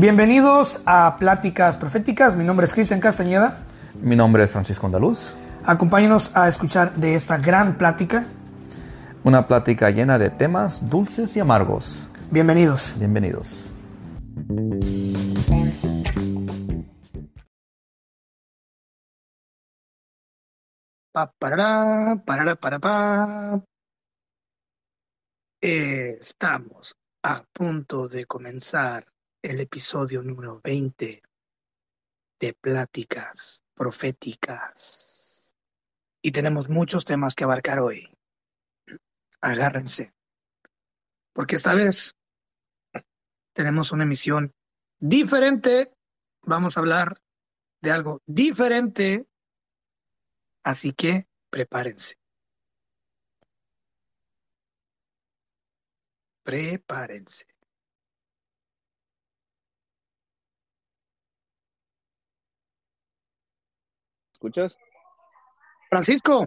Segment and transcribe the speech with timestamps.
[0.00, 2.36] Bienvenidos a Pláticas Proféticas.
[2.36, 3.66] Mi nombre es Cristian Castañeda.
[4.00, 5.34] Mi nombre es Francisco Andaluz.
[5.64, 8.24] Acompáñenos a escuchar de esta gran plática.
[9.24, 12.06] Una plática llena de temas dulces y amargos.
[12.30, 12.94] Bienvenidos.
[12.96, 13.70] Bienvenidos.
[21.10, 23.60] Pa, parará, parará, para, pa.
[25.60, 29.04] Eh, estamos a punto de comenzar
[29.42, 31.22] el episodio número 20
[32.40, 35.54] de Pláticas Proféticas.
[36.20, 38.08] Y tenemos muchos temas que abarcar hoy.
[39.40, 40.12] Agárrense.
[41.32, 42.16] Porque esta vez
[43.52, 44.52] tenemos una emisión
[44.98, 45.92] diferente.
[46.42, 47.22] Vamos a hablar
[47.80, 49.26] de algo diferente.
[50.64, 52.16] Así que prepárense.
[56.42, 57.57] Prepárense.
[64.38, 64.76] ¿Escuchas?
[65.90, 66.46] Francisco,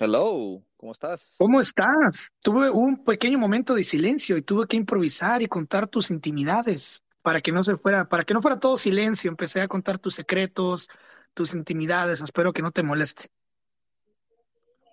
[0.00, 1.36] Hello, ¿cómo estás?
[1.38, 2.32] ¿cómo estás?
[2.42, 7.40] Tuve un pequeño momento de silencio y tuve que improvisar y contar tus intimidades para
[7.40, 9.30] que no se fuera, para que no fuera todo silencio.
[9.30, 10.88] Empecé a contar tus secretos,
[11.34, 12.20] tus intimidades.
[12.20, 13.28] Espero que no te moleste.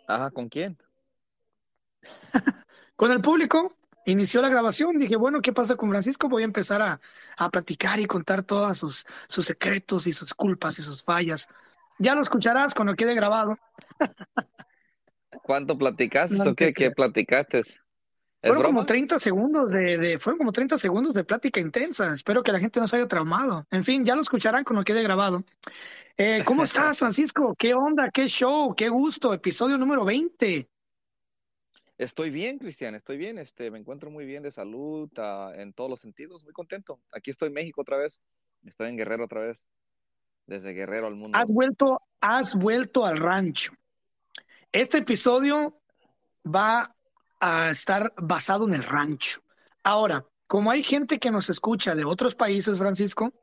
[0.07, 0.77] Ajá, ¿con quién?
[2.95, 3.75] Con el público
[4.05, 4.97] inició la grabación.
[4.97, 6.29] Dije, bueno, ¿qué pasa con Francisco?
[6.29, 6.99] Voy a empezar a,
[7.37, 11.47] a platicar y contar todos sus, sus secretos y sus culpas y sus fallas.
[11.99, 13.57] Ya lo escucharás cuando quede grabado.
[15.43, 16.73] ¿Cuánto platicaste No o qué?
[16.73, 17.59] ¿Qué platicaste?
[17.59, 17.77] ¿Es
[18.41, 18.75] Fueron broma?
[18.79, 22.11] como 30 segundos de, de- fueron como 30 segundos de plática intensa.
[22.13, 23.65] Espero que la gente no se haya traumado.
[23.71, 25.43] En fin, ya lo escucharán cuando quede grabado.
[26.17, 27.55] Eh, ¿cómo estás, Francisco?
[27.57, 28.09] ¿Qué onda?
[28.11, 28.73] ¿Qué show?
[28.75, 29.33] ¿Qué gusto?
[29.33, 30.69] Episodio número 20.
[31.97, 33.37] Estoy bien, Cristian, estoy bien.
[33.37, 36.99] Este, me encuentro muy bien de salud, ah, en todos los sentidos, muy contento.
[37.13, 38.19] Aquí estoy en México otra vez.
[38.65, 39.65] Estoy en Guerrero otra vez.
[40.45, 41.37] Desde Guerrero al mundo.
[41.37, 43.73] Has vuelto, has vuelto al rancho.
[44.71, 45.81] Este episodio
[46.45, 46.93] va
[47.39, 49.41] a estar basado en el rancho.
[49.83, 53.33] Ahora, como hay gente que nos escucha de otros países, Francisco,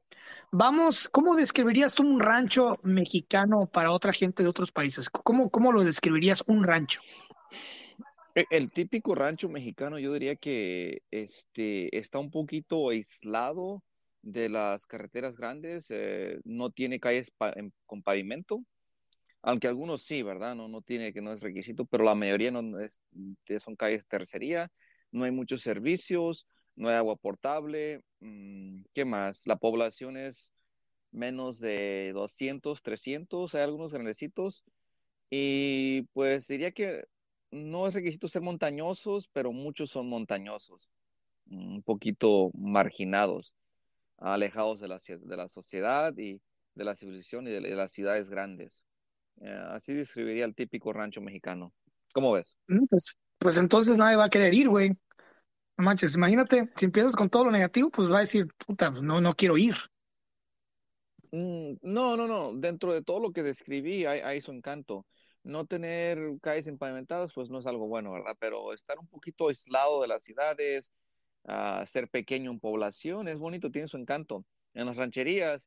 [0.51, 5.09] vamos, ¿cómo describirías tú un rancho mexicano para otra gente de otros países?
[5.09, 7.01] ¿Cómo, cómo lo describirías un rancho?
[8.35, 13.83] E- El típico rancho mexicano, yo diría que este, está un poquito aislado
[14.23, 17.33] de las carreteras grandes, eh, no tiene calles
[17.87, 18.65] con pavimento,
[19.43, 20.55] aunque algunos sí, ¿verdad?
[20.57, 23.01] No, no tiene, que no es requisito, pero la mayoría no es,
[23.61, 24.73] son calles de tercería,
[25.13, 29.47] no hay muchos servicios, no hay agua potable, mm, ¿qué más?
[29.47, 30.53] La población es
[31.13, 34.65] menos de 200, 300, hay algunos grandecitos,
[35.31, 37.05] y pues diría que
[37.53, 40.91] no es requisito ser montañosos, pero muchos son montañosos,
[41.51, 43.55] un poquito marginados,
[44.19, 46.41] alejados de la, de la sociedad y
[46.75, 48.85] de la civilización y de, de las ciudades grandes.
[49.43, 51.75] Eh, así describiría el típico rancho mexicano.
[52.15, 52.57] ¿Cómo ves?
[52.69, 54.91] Mm, Pues, pues entonces nadie va a querer ir, güey.
[55.79, 59.03] No manches, imagínate, si empiezas con todo lo negativo, pues va a decir, puta, pues
[59.03, 59.77] no, no quiero ir.
[61.31, 62.53] Mm, no, no, no.
[62.55, 65.07] Dentro de todo lo que describí hay, hay su encanto.
[65.45, 68.37] No tener calles empavimentadas, pues no es algo bueno, ¿verdad?
[68.39, 70.93] Pero estar un poquito aislado de las ciudades,
[71.45, 74.45] ah, ser pequeño en población, es bonito, tiene su encanto.
[74.75, 75.63] En las rancherías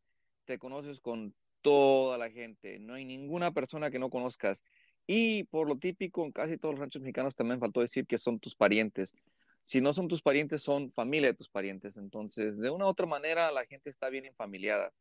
[0.46, 4.62] te conoces con toda la gente, no hay ninguna persona que no conozcas.
[5.08, 8.40] Y por lo típico, en casi todos los ranchos mexicanos también faltó decir que son
[8.40, 9.14] tus parientes.
[9.62, 11.98] Si no son tus parientes, son familia de tus parientes.
[11.98, 14.92] Entonces, de una u otra manera, la gente está bien enfamiliada.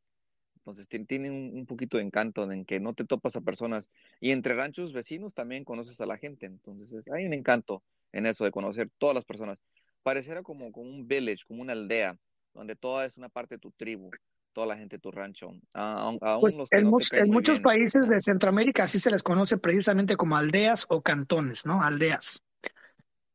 [0.65, 3.87] Entonces tien- tiene un, poquito de encanto en que no te topas a personas
[4.19, 6.47] y entre ranchos vecinos también conoces a la gente.
[6.47, 7.83] Entonces es- hay un encanto
[8.13, 9.59] en eso de conocer todas las personas.
[10.03, 12.17] Pareciera como, como un village, como una aldea,
[12.55, 14.11] donde toda es una parte de tu tribu,
[14.55, 15.53] toda la gente de tu rancho.
[15.75, 17.63] Aún Pues los en, no muchos bien.
[17.63, 21.83] países de Centroamérica así se les conoce precisamente como aldeas o cantones, ¿no?
[21.83, 22.43] Aldeas.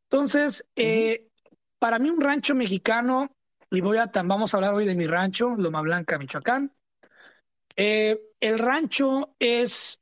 [0.05, 1.27] Entonces, eh,
[1.77, 3.35] para mí un rancho mexicano,
[3.69, 6.73] y voy a, vamos a hablar hoy de mi rancho, Loma Blanca, Michoacán.
[7.81, 10.01] Eh, el rancho es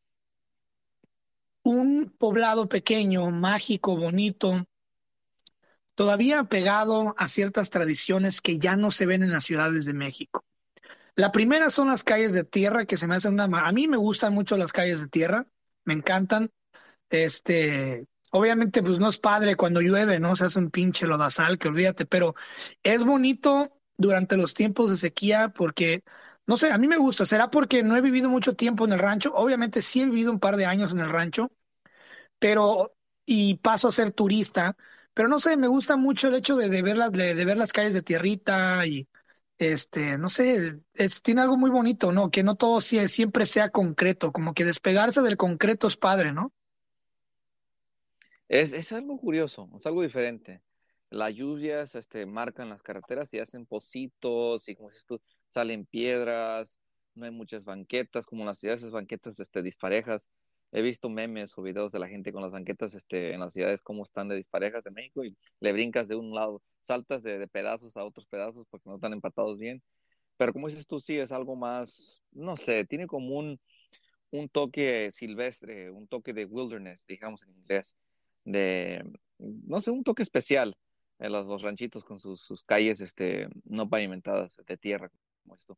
[1.62, 4.66] un poblado pequeño, mágico, bonito,
[5.94, 10.44] todavía pegado a ciertas tradiciones que ya no se ven en las ciudades de México.
[11.16, 13.44] La primera son las calles de tierra, que se me hacen una...
[13.44, 15.46] A mí me gustan mucho las calles de tierra,
[15.86, 16.50] me encantan.
[17.12, 20.36] Este, obviamente, pues no es padre cuando llueve, ¿no?
[20.36, 22.34] Se hace un pinche lodazal, que olvídate, pero
[22.82, 26.04] es bonito durante los tiempos de sequía porque,
[26.48, 27.26] no sé, a mí me gusta.
[27.26, 29.34] ¿Será porque no he vivido mucho tiempo en el rancho?
[29.36, 31.52] Obviamente sí he vivido un par de años en el rancho,
[32.40, 32.96] pero,
[33.26, 34.78] y paso a ser turista,
[35.14, 37.74] pero no sé, me gusta mucho el hecho de, ver las, de, de ver las
[37.74, 39.08] calles de tierrita y
[39.58, 42.32] este, no sé, es, tiene algo muy bonito, ¿no?
[42.32, 46.54] Que no todo siempre sea concreto, como que despegarse del concreto es padre, ¿no?
[48.48, 50.62] Es, es algo curioso, es algo diferente.
[51.10, 56.78] Las lluvias este, marcan las carreteras y hacen pocitos y como dices tú, salen piedras,
[57.18, 60.30] no hay muchas banquetas, como en las ciudades, esas banquetas este, disparejas.
[60.72, 63.82] He visto memes o videos de la gente con las banquetas este, en las ciudades,
[63.82, 67.96] cómo están de disparejas en México y le brincas de un lado, saltas de, pedazos
[67.98, 69.82] a otros pedazos porque no están empatados bien.
[70.38, 73.60] Pero como dices tú, sí, es algo más, no sé, tiene como un,
[74.32, 77.98] un toque silvestre, un toque de wilderness, digamos en inglés,
[78.44, 79.04] de,
[79.40, 80.78] no sé, un toque especial
[81.20, 85.10] en los, los ranchitos con sus, sus, calles este, no pavimentadas de tierra,
[85.48, 85.78] como esto.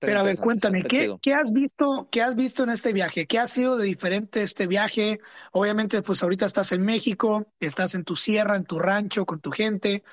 [0.00, 3.26] Pero a ver, cuéntame, ¿qué, ¿qué, has visto, ¿qué has visto en este viaje?
[3.26, 5.20] ¿Qué ha sido de diferente este viaje?
[5.52, 9.50] Obviamente, pues ahorita estás en México, estás en tu sierra, en tu rancho, con tu
[9.50, 10.04] gente.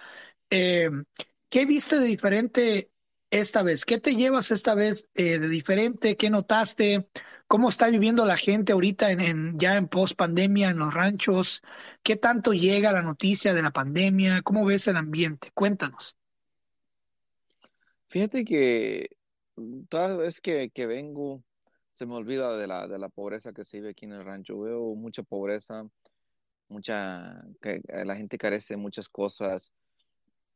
[0.49, 0.89] Eh,
[1.47, 2.91] ¿Qué viste de diferente
[3.29, 3.85] esta vez?
[3.85, 6.17] ¿Qué te llevas esta vez eh, de diferente?
[6.17, 7.07] ¿Qué notaste?
[7.47, 11.61] ¿Cómo está viviendo la gente ahorita en, en ya en post pandemia en los ranchos?
[12.03, 14.41] ¿Qué tanto llega la noticia de la pandemia?
[14.41, 15.51] ¿Cómo ves el ambiente?
[15.53, 16.17] Cuéntanos.
[18.15, 19.09] Fíjate que
[19.89, 21.43] toda vez que, que vengo,
[21.91, 24.57] se me olvida de la, de la pobreza que se vive aquí en el rancho.
[24.57, 25.85] Veo mucha pobreza,
[26.69, 29.73] mucha, eh, la gente carece de muchas cosas,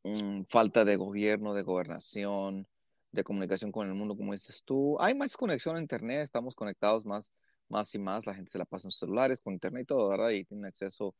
[0.05, 2.65] mm, falta de gobierno, de gobernación,
[3.11, 4.95] de comunicación con el mundo, como dices tú.
[5.01, 7.29] Hay más conexión a internet, estamos conectados más,
[7.67, 10.07] más y más, la gente se la pasa en sus celulares, con internet y todo,
[10.07, 10.29] ¿verdad?
[10.29, 11.13] Y tiene acceso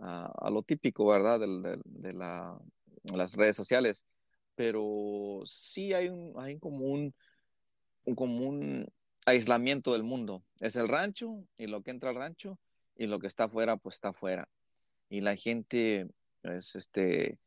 [0.00, 1.38] a, lo típico, ¿verdad?
[1.38, 2.58] De, de, de la,
[3.04, 4.04] las redes sociales
[4.56, 7.14] pero sí hay un, hay como un,
[8.04, 8.86] un
[9.26, 10.42] aislamiento del mundo.
[10.60, 12.58] Es el rancho y lo que entra al rancho
[12.96, 14.48] y lo que está afuera, pues está afuera.
[15.08, 16.08] Y la gente,
[16.42, 17.38] pues, este,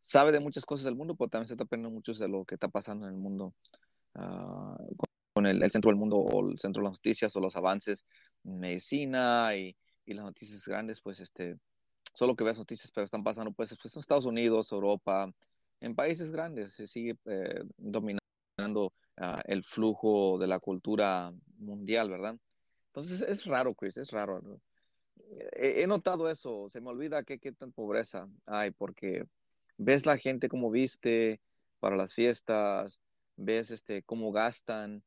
[0.00, 2.54] sabe de muchas cosas del mundo, pero también se está aprendiendo mucho de lo que
[2.54, 3.54] está pasando en el mundo,
[4.14, 4.96] uh,
[5.32, 8.04] con el, centro del mundo o el centro de las noticias o los avances
[8.44, 11.56] en medicina y, y las noticias grandes, pues, este,
[12.12, 15.32] solo que ves noticias, pero están pasando, pues, pues en Estados Unidos, Europa,
[15.80, 22.36] en países grandes se sigue eh, dominando uh, el flujo de la cultura mundial, ¿verdad?
[22.86, 24.42] Entonces es raro, Chris, es raro.
[25.52, 29.24] He, notado eso, se me olvida qué qué tan pobreza hay, porque
[29.76, 31.40] ves la gente como viste
[31.78, 33.00] para las fiestas,
[33.36, 35.04] ves este cómo gastan,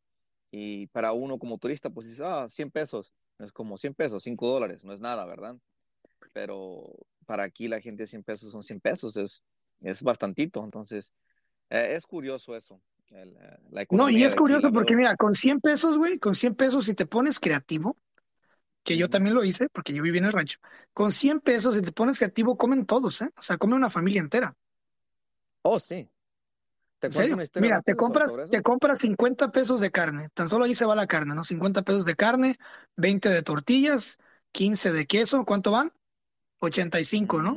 [0.56, 4.48] y para uno como turista, pues dices, ah, 100 pesos, es como 100 pesos, 5
[4.48, 5.58] dólares, no es nada, ¿verdad?
[6.31, 6.94] Pero
[7.25, 9.44] para aquí la gente 100 pesos son 100 pesos, es
[9.81, 11.14] es bastantito, entonces
[11.70, 12.81] eh, es curioso eso.
[13.10, 16.56] El, eh, la no, y es curioso porque mira, con 100 pesos, güey, con 100
[16.56, 17.98] pesos si te pones creativo,
[18.84, 20.60] que yo también lo hice porque yo viví en el rancho,
[20.94, 23.30] con 100 pesos si te pones creativo comen todos, ¿eh?
[23.38, 24.56] O sea, come una familia entera.
[25.62, 26.10] Oh, sí.
[27.00, 27.38] ¿Te ¿En serio?
[27.56, 31.08] Mira, te compras, te compras 50 pesos de carne, tan solo ahí se va la
[31.08, 31.44] carne, ¿no?
[31.44, 32.58] 50 pesos de carne,
[32.96, 34.18] 20 de tortillas,
[34.52, 35.92] 15 de queso, ¿cuánto van?
[36.60, 37.54] 85, ¿no?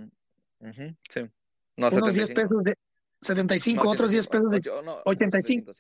[0.58, 0.96] Uh -huh.
[1.08, 1.30] Sí.
[1.76, 2.76] No, unos 10 pesos de
[3.20, 5.72] 75, no, otros 10 pesos de 8, no, 85.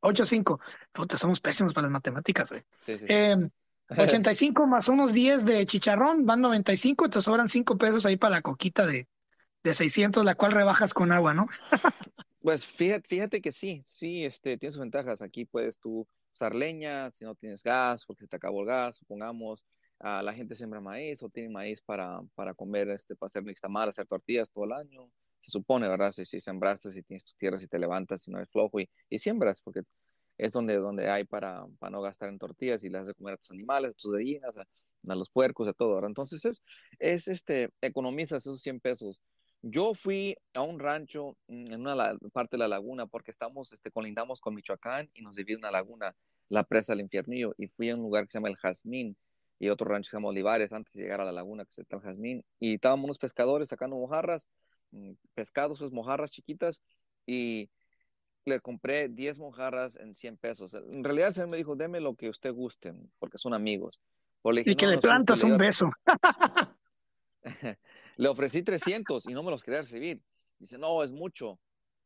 [0.00, 0.60] 85.
[0.92, 2.62] Puta, somos pésimos para las matemáticas, güey.
[2.80, 3.36] Sí, sí, eh,
[3.90, 8.42] 85 más unos 10 de chicharrón, van 95, te sobran 5 pesos ahí para la
[8.42, 9.08] coquita de,
[9.62, 11.46] de 600, la cual rebajas con agua, ¿no?
[12.40, 15.22] pues fíjate, fíjate que sí, sí, este, tiene sus ventajas.
[15.22, 19.64] Aquí puedes tú usar leña, si no tienes gas, porque te acabó el gas, supongamos.
[19.98, 23.88] Uh, la gente siembra maíz o tiene maíz para, para comer, este, para hacer nixtamal,
[23.88, 25.10] hacer tortillas todo el año
[25.46, 26.12] se supone, ¿verdad?
[26.12, 28.90] Si, si sembraste, si tienes tus tierras y te levantas, si no es flojo y,
[29.08, 29.82] y siembras, porque
[30.38, 33.34] es donde, donde hay para, para no gastar en tortillas y le has de comer
[33.34, 34.66] a tus animales, a tus gallinas, a,
[35.14, 36.10] los puercos, a todo, ¿verdad?
[36.10, 36.62] Entonces es,
[36.98, 39.22] es este, economizas esos 100 pesos.
[39.62, 44.40] Yo fui a un rancho en una parte de la laguna porque estamos, este, colindamos
[44.40, 46.14] con Michoacán y nos divide una laguna,
[46.48, 49.16] la presa del infiernillo, y fui a un lugar que se llama El Jazmín
[49.58, 51.82] y otro rancho que se llama Olivares antes de llegar a la laguna que se
[51.82, 54.65] llama El Jazmín, y estábamos unos pescadores sacando mojarras Mm,
[55.34, 56.80] pescados, sus mojarras chiquitas,
[57.26, 57.70] y
[58.44, 60.74] le compré 10 mojarras en 100 pesos.
[60.74, 64.00] En realidad, el señor me dijo, deme lo que usted guste, porque son amigos.
[64.44, 65.90] Le dije, y que no, le plantas un beso.
[68.16, 70.22] le ofrecí 300 y no me los quería recibir.
[70.58, 71.58] Dice, no, es mucho.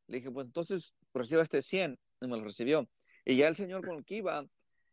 [0.06, 2.88] Le dije, pues entonces reciba este 100 y me lo recibió.
[3.26, 4.46] Y ya el señor con el que iba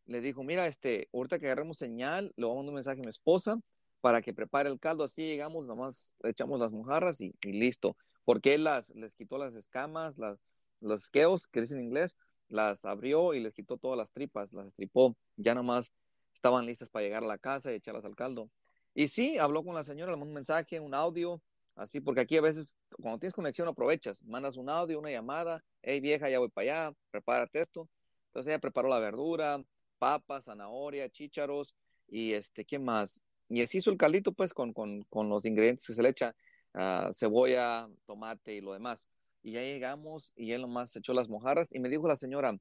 [0.06, 3.04] le dijo, mira, este, ahorita que agarremos señal, le voy a mandar un mensaje a
[3.04, 3.58] mi esposa
[4.02, 5.04] para que prepare el caldo.
[5.04, 7.98] Así llegamos, nomás echamos las mojarras y, listo.
[8.26, 10.40] Porque él las, les quitó las escamas, las,
[10.82, 12.18] los esqueos, que dicen en inglés,
[12.50, 15.16] las abrió y les quitó todas las tripas, las estripó.
[15.36, 15.92] Ya nomás
[16.34, 18.50] estaban listas para llegar a la casa y echarlas al caldo.
[18.94, 21.42] Y sí, habló con la señora, le mandó un mensaje, un audio,
[21.78, 26.00] Así, porque aquí a veces, cuando tienes conexión, aprovechas, mandas un audio, una llamada, hey
[26.00, 27.88] vieja, ya voy para allá, prepárate esto.
[28.28, 29.64] Entonces ella preparó la verdura,
[30.00, 31.76] papas, zanahoria, chícharos
[32.08, 33.22] y este, ¿qué más?
[33.50, 36.36] Y así hizo el caldito, pues, con, con, con los ingredientes que se le echa,
[36.74, 39.08] uh, cebolla, tomate y lo demás.
[39.44, 42.58] Y ya llegamos y él nomás echó las mojarras y me dijo la señora,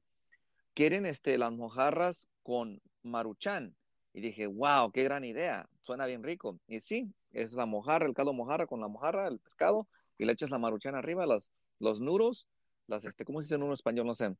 [0.73, 3.75] ¿quieren este, las mojarras con maruchan?
[4.13, 6.59] Y dije, wow, qué gran idea, suena bien rico.
[6.67, 10.31] Y sí, es la mojarra, el caldo mojarra con la mojarra, el pescado, y le
[10.31, 12.47] echas la maruchan arriba, los, los nuros,
[12.87, 14.07] las, este, ¿cómo se dice en un español?
[14.07, 14.35] No sé,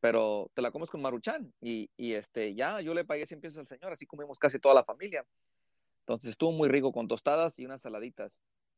[0.00, 1.52] pero te la comes con maruchan.
[1.60, 4.74] Y, y este, ya yo le pagué 100 pesos al señor, así comimos casi toda
[4.74, 5.24] la familia.
[6.06, 8.32] Entonces estuvo muy rico con tostadas y unas saladitas.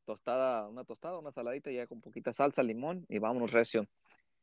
[0.07, 3.87] Tostada, una tostada, una saladita ya con poquita salsa, limón y vámonos recio.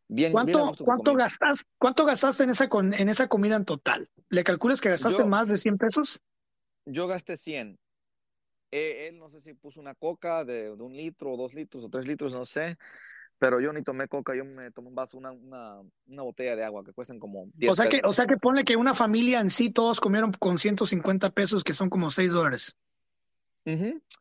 [0.07, 4.07] Bien, ¿Cuánto, ¿cuánto gastas, cuánto gastaste en esa, con, en esa comida en total?
[4.29, 6.21] ¿Le calculas que gastaste más de 100 pesos?
[6.85, 7.79] Yo gasté 100.
[8.69, 11.89] Eh, él no sé si puso una coca de, un litro o dos litros o
[11.89, 12.77] tres litros, no sé.
[13.37, 16.63] Pero yo ni tomé coca, yo me tomé un vaso, una, una, una botella de
[16.63, 18.01] agua que cuestan como 10 o sea pesos.
[18.01, 21.63] Que, o sea que pone que una familia en sí todos comieron con 150 pesos,
[21.63, 22.77] que son como 6 dólares.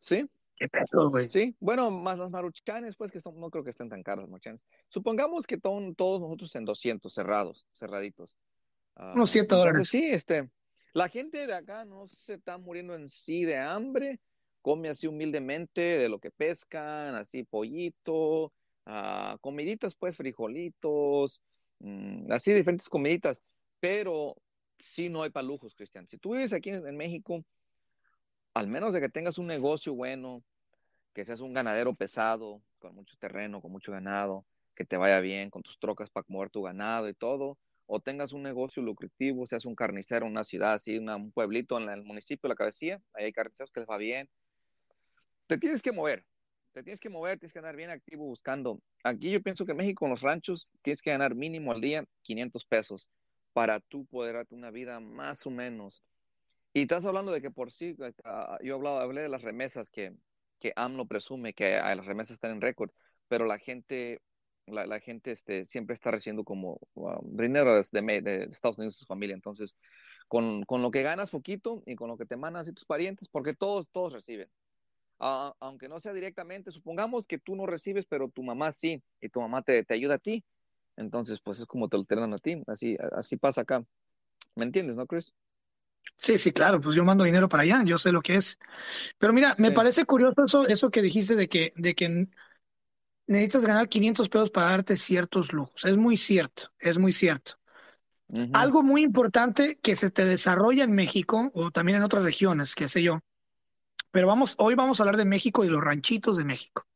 [0.00, 0.28] sí.
[0.56, 1.28] ¿Qué pesos, güey?
[1.28, 4.30] Sí, bueno, más los maruchanes, pues que son, no creo que estén tan caros los
[4.30, 4.64] maruchanes.
[4.88, 8.38] Supongamos que ton, todos nosotros en 200, cerrados, cerraditos.
[8.96, 9.88] Uh, Unos 7 dólares.
[9.88, 10.48] Sí, este,
[10.92, 14.20] la gente de acá no se está muriendo en sí de hambre,
[14.62, 18.52] come así humildemente de lo que pescan, así pollito,
[18.86, 21.42] uh, comiditas pues, frijolitos,
[21.80, 23.42] mmm, así diferentes comiditas,
[23.80, 24.36] pero
[24.78, 26.06] sí no hay para lujos, Cristian.
[26.08, 27.44] Si tú vives aquí en, en México,
[28.54, 30.42] al menos de que tengas un negocio bueno,
[31.12, 35.50] que seas un ganadero pesado, con mucho terreno, con mucho ganado, que te vaya bien
[35.50, 39.64] con tus trocas para mover tu ganado y todo, o tengas un negocio lucrativo, seas
[39.64, 43.26] un carnicero en una ciudad así, una, un pueblito en el municipio, la cabecilla, ahí
[43.26, 44.28] hay carniceros que les va bien.
[45.46, 46.24] Te tienes que mover,
[46.74, 48.80] te tienes que mover, tienes que andar bien activo buscando.
[49.02, 52.04] Aquí yo pienso que en México, en los ranchos, tienes que ganar mínimo al día
[52.22, 53.08] 500 pesos
[53.54, 56.02] para tú poder darte una vida más o menos
[56.76, 60.12] y estás hablando de que por sí, uh, yo hablaba, hablé de las remesas que,
[60.58, 62.90] que AMLO presume que uh, las remesas están en récord,
[63.28, 64.20] pero la gente,
[64.66, 69.34] la, gente este, siempre está recibiendo como uh, dinero de, Estados Unidos, su familia.
[69.34, 69.76] Entonces,
[70.26, 73.54] con, con, lo que ganas poquito y con lo que te mandan tus parientes, porque
[73.54, 74.48] todos, todos reciben.
[75.24, 79.40] Aunque no sea directamente, supongamos que tú no recibes, pero tu mamá sí, y tu
[79.40, 80.44] mamá te, te ayuda a ti.
[80.96, 82.62] Entonces, pues es como te alternan a ti.
[82.66, 83.84] Así, así pasa acá.
[84.54, 85.32] ¿Me entiendes, no, Chris?
[86.16, 88.58] Sí, sí, claro, pues yo mando dinero para allá, yo sé lo que es.
[89.18, 89.62] Pero mira, sí.
[89.62, 92.28] me parece curioso eso, eso que dijiste de que, de que
[93.26, 95.84] necesitas ganar 500 pesos para darte ciertos lujos.
[95.84, 97.54] Es muy cierto, es muy cierto.
[98.28, 98.50] Uh -huh.
[98.52, 102.88] Algo muy importante que se te desarrolla en México o también en otras regiones, qué
[102.88, 103.20] sé yo.
[104.14, 106.86] Pero vamos, hoy vamos a hablar de México y los ranchitos de México.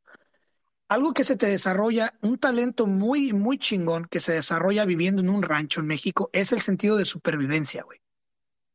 [0.86, 5.28] Algo que se te desarrolla, un talento muy, muy chingón que se desarrolla viviendo en
[5.28, 8.00] un rancho en México es el sentido de supervivencia, güey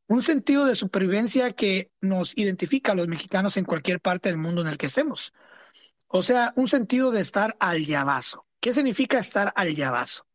[0.06, 4.60] un sentido de supervivencia que nos identifica a los mexicanos en cualquier parte del mundo
[4.60, 5.32] en el que estemos.
[6.08, 8.46] O sea, un sentido de estar al llavazo.
[8.60, 10.26] ¿Qué significa estar al llavazo?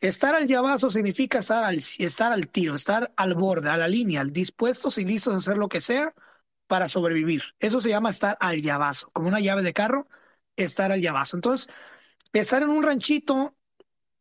[0.00, 4.24] Estar al llavazo significa estar al, estar al tiro, estar al borde, a la línea,
[4.24, 6.14] dispuestos y listos a hacer lo que sea
[6.72, 7.42] para sobrevivir.
[7.60, 10.08] Eso se llama estar al llavazo, como una llave de carro,
[10.56, 11.36] estar al llavazo.
[11.36, 11.68] Entonces,
[12.32, 13.54] estar en un ranchito,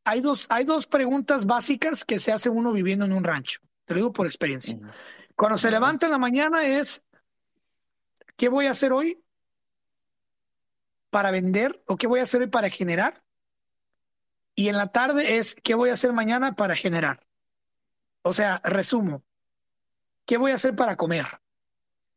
[0.03, 3.61] hay dos, hay dos preguntas básicas que se hace uno viviendo en un rancho.
[3.85, 4.77] Te lo digo por experiencia.
[5.33, 7.05] Cuando se levanta en la mañana es,
[8.35, 9.23] ¿qué voy a hacer hoy
[11.09, 13.23] para vender o qué voy a hacer hoy para generar?
[14.55, 17.25] Y en la tarde es, ¿qué voy a hacer mañana para generar?
[18.23, 19.23] O sea, resumo,
[20.25, 21.39] ¿qué voy a hacer para comer?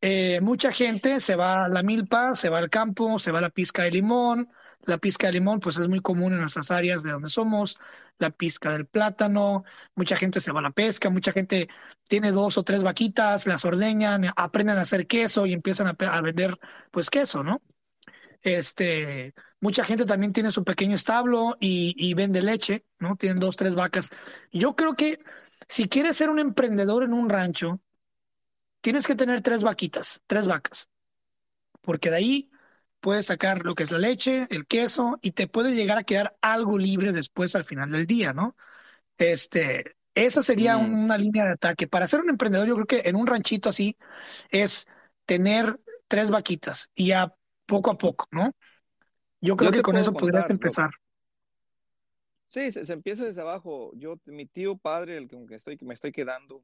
[0.06, 3.42] Eh, mucha gente se va a la milpa, se va al campo, se va a
[3.42, 4.50] la pizca de limón.
[4.82, 7.78] La pizca de limón, pues es muy común en nuestras áreas de donde somos.
[8.18, 9.64] La pizca del plátano.
[9.94, 11.08] Mucha gente se va a la pesca.
[11.08, 11.68] Mucha gente
[12.06, 16.58] tiene dos o tres vaquitas, las ordeñan, aprenden a hacer queso y empiezan a, vender,
[16.90, 17.62] pues, queso, ¿no?
[18.42, 23.16] Este, mucha gente también tiene su pequeño establo y, y vende leche, ¿no?
[23.16, 24.10] Tienen dos, tres vacas.
[24.52, 25.20] Yo creo que
[25.66, 27.80] si quieres ser un emprendedor en un rancho,
[28.84, 30.90] tienes que tener tres vaquitas, tres vacas,
[31.80, 32.50] porque de ahí
[33.00, 36.36] puedes sacar lo que es la leche, el queso y te puede llegar a quedar
[36.42, 38.54] algo libre después al final del día, ¿no?
[39.16, 41.04] Este, esa sería mm.
[41.04, 41.88] una línea de ataque.
[41.88, 43.96] Para ser un emprendedor, yo creo que en un ranchito así
[44.50, 44.86] es
[45.24, 48.54] tener tres vaquitas y ya poco a poco, ¿no?
[49.40, 50.90] Yo creo yo que con eso contar, podrías empezar.
[52.48, 53.92] Sí, se, se, empieza desde abajo.
[53.94, 56.62] Yo, mi tío padre, el que, estoy, que me estoy quedando,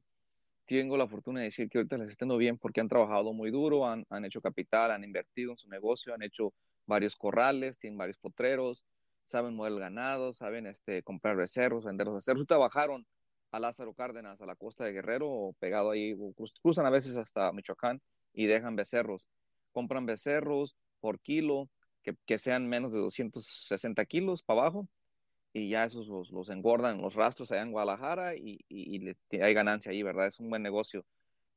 [0.65, 3.51] tengo la fortuna de decir que ahorita les está yendo bien porque han trabajado muy
[3.51, 6.53] duro, han, han, hecho capital, han invertido en su negocio, han hecho
[6.85, 8.85] varios corrales, tienen varios potreros,
[9.25, 12.47] saben mover el ganado, saben este, comprar becerros, vender los becerros.
[12.47, 13.05] Trabajaron
[13.51, 16.15] a Lázaro Cárdenas, a la costa de Guerrero, pegado ahí,
[16.61, 18.01] cruzan a veces hasta Michoacán
[18.33, 19.27] y dejan becerros.
[19.71, 21.69] Compran becerros por kilo,
[22.03, 24.87] que, que sean menos de 260 kilos para abajo,
[25.53, 30.01] y ya esos los, engordan los rastros allá en Guadalajara y, y, hay ganancia ahí,
[30.03, 30.27] ¿verdad?
[30.27, 31.05] Es un buen negocio.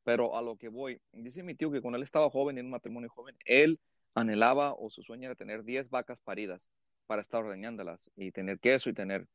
[0.02, 2.72] Pero a lo que voy, dice mi tío que cuando él estaba joven, en un
[2.72, 3.80] matrimonio joven, él
[4.14, 6.68] anhelaba o su sueño era tener 10 vacas paridas
[7.06, 9.26] para estar ordeñándolas y tener queso y tener,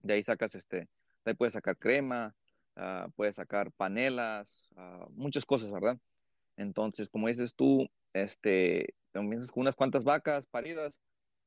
[0.00, 2.34] de ahí sacas este, de ahí puedes sacar crema,
[2.76, 5.98] uh, puedes sacar panelas, uh, muchas cosas, ¿verdad?
[6.56, 11.00] Entonces, como dices tú, este, comienzas con unas cuantas vacas paridas,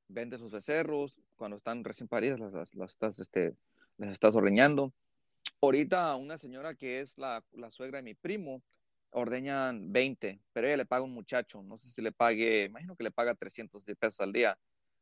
[0.08, 3.56] vendes los becerros, cuando están recién paridas las, las, estás, este,
[3.98, 4.94] las estás ordeñando.
[5.62, 8.62] Ahorita una señora que es la, la, suegra de mi primo,
[9.12, 13.04] ordeñan 20, pero ella le paga un muchacho, no sé si le pague, imagino que
[13.04, 14.58] le paga 300 pesos al día,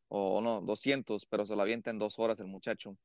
[0.07, 2.97] o no, 200, pero se la avienta en dos horas el muchacho.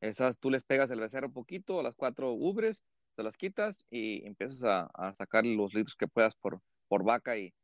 [0.00, 2.82] Esas tú les pegas el becerro poquito, las cuatro ubres,
[3.16, 7.38] se las quitas y empiezas a, a sacar los litros que puedas por, por vaca
[7.38, 7.54] y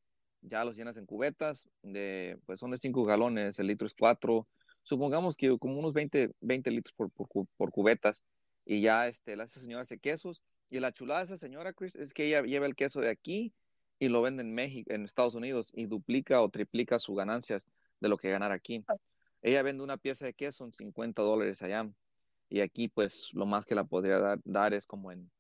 [0.43, 4.47] ya los llenas en cubetas, de, pues son de 5 galones, el litro es 4,
[4.83, 8.25] supongamos que como unos 20, 20 litros por, por, por, cubetas,
[8.65, 12.15] y ya este, la señora hace quesos, y la chulada de esa señora, Chris, es
[12.15, 13.53] que ella lleva el queso de aquí
[13.99, 17.67] y lo vende en México, en Estados Unidos, y duplica o triplica sus ganancias
[18.01, 18.85] de lo que ganar aquí.
[19.43, 21.91] Ella vende una pieza de queso en 50 dólares allá,
[22.49, 25.31] y aquí pues lo más que la podría dar, dar es como en,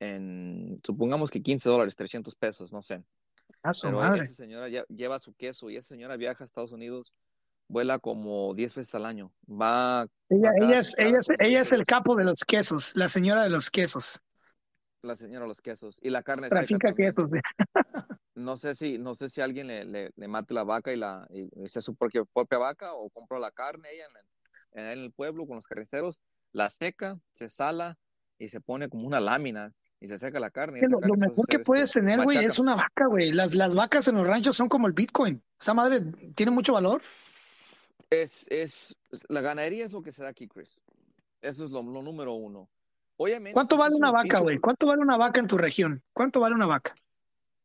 [0.00, 3.02] en, supongamos que 15 dólares, 300 pesos, no sé.
[3.62, 4.24] A su Pero madre.
[4.24, 7.14] esa señora ya, lleva su queso y esa señora viaja a Estados Unidos,
[7.68, 9.32] vuela como 10 veces al año.
[9.48, 10.06] Va.
[10.28, 13.42] Ella, va ella, es, ella, es, ella es el capo de los quesos, la señora
[13.42, 14.20] de los quesos.
[15.02, 15.98] La señora de los quesos.
[16.02, 17.30] Y la carne Trafica quesos.
[18.34, 21.26] No sé si, no sé si alguien le, le, le mate la vaca y la
[21.28, 24.16] y, y sea su propia, propia vaca o compró la carne ella en
[24.72, 26.20] en el pueblo con los carniceros,
[26.52, 27.98] la seca, se sala
[28.38, 30.80] y se pone como una lámina y se seca la carne.
[30.82, 33.32] Lo, lo carne mejor que ser, puedes este, tener, güey, es una vaca, güey.
[33.32, 35.42] Las, las vacas en los ranchos son como el Bitcoin.
[35.60, 36.00] Esa madre
[36.34, 37.02] tiene mucho valor.
[38.10, 38.96] Es, es,
[39.28, 40.80] la ganadería es lo que se da aquí, Chris.
[41.42, 42.68] Eso es lo, lo número uno.
[43.16, 43.54] Obviamente.
[43.54, 44.58] ¿Cuánto vale una un vaca, güey?
[44.58, 46.02] ¿Cuánto vale una vaca en tu región?
[46.12, 46.94] ¿Cuánto vale una vaca?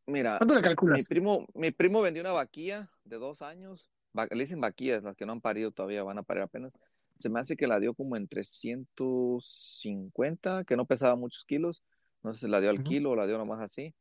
[0.08, 1.08] Mira, ¿Cuánto le mi calculas?
[1.08, 3.90] primo, mi primo vendió una vaquilla de dos años.
[4.18, 6.78] Va- le dicen vaquillas, las que no han parido todavía, van a parir apenas.
[7.20, 11.82] Se me hace que la dio como en 350, que no pesaba muchos kilos.
[12.24, 12.84] No sé si la dio al Ujú.
[12.86, 13.94] kilo o la dio nomás así,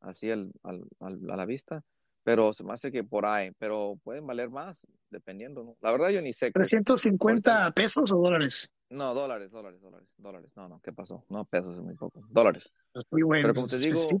[0.00, 1.82] así al, al- al- a la vista.
[2.22, 5.76] Pero se me hace que por ahí, pero pueden valer más, dependiendo, ¿no?
[5.80, 6.52] La verdad yo ni sé.
[6.52, 6.68] Chris.
[6.68, 8.70] 350 pesos o dólares.
[8.90, 10.50] No, dólares, dólares, dólares, dólares.
[10.54, 11.24] No, no, ¿qué pasó?
[11.30, 12.22] No, pesos es muy poco.
[12.28, 12.70] Dólares.
[12.92, 13.42] Pues, muy bueno.
[13.44, 14.18] Pero como te pues, digo,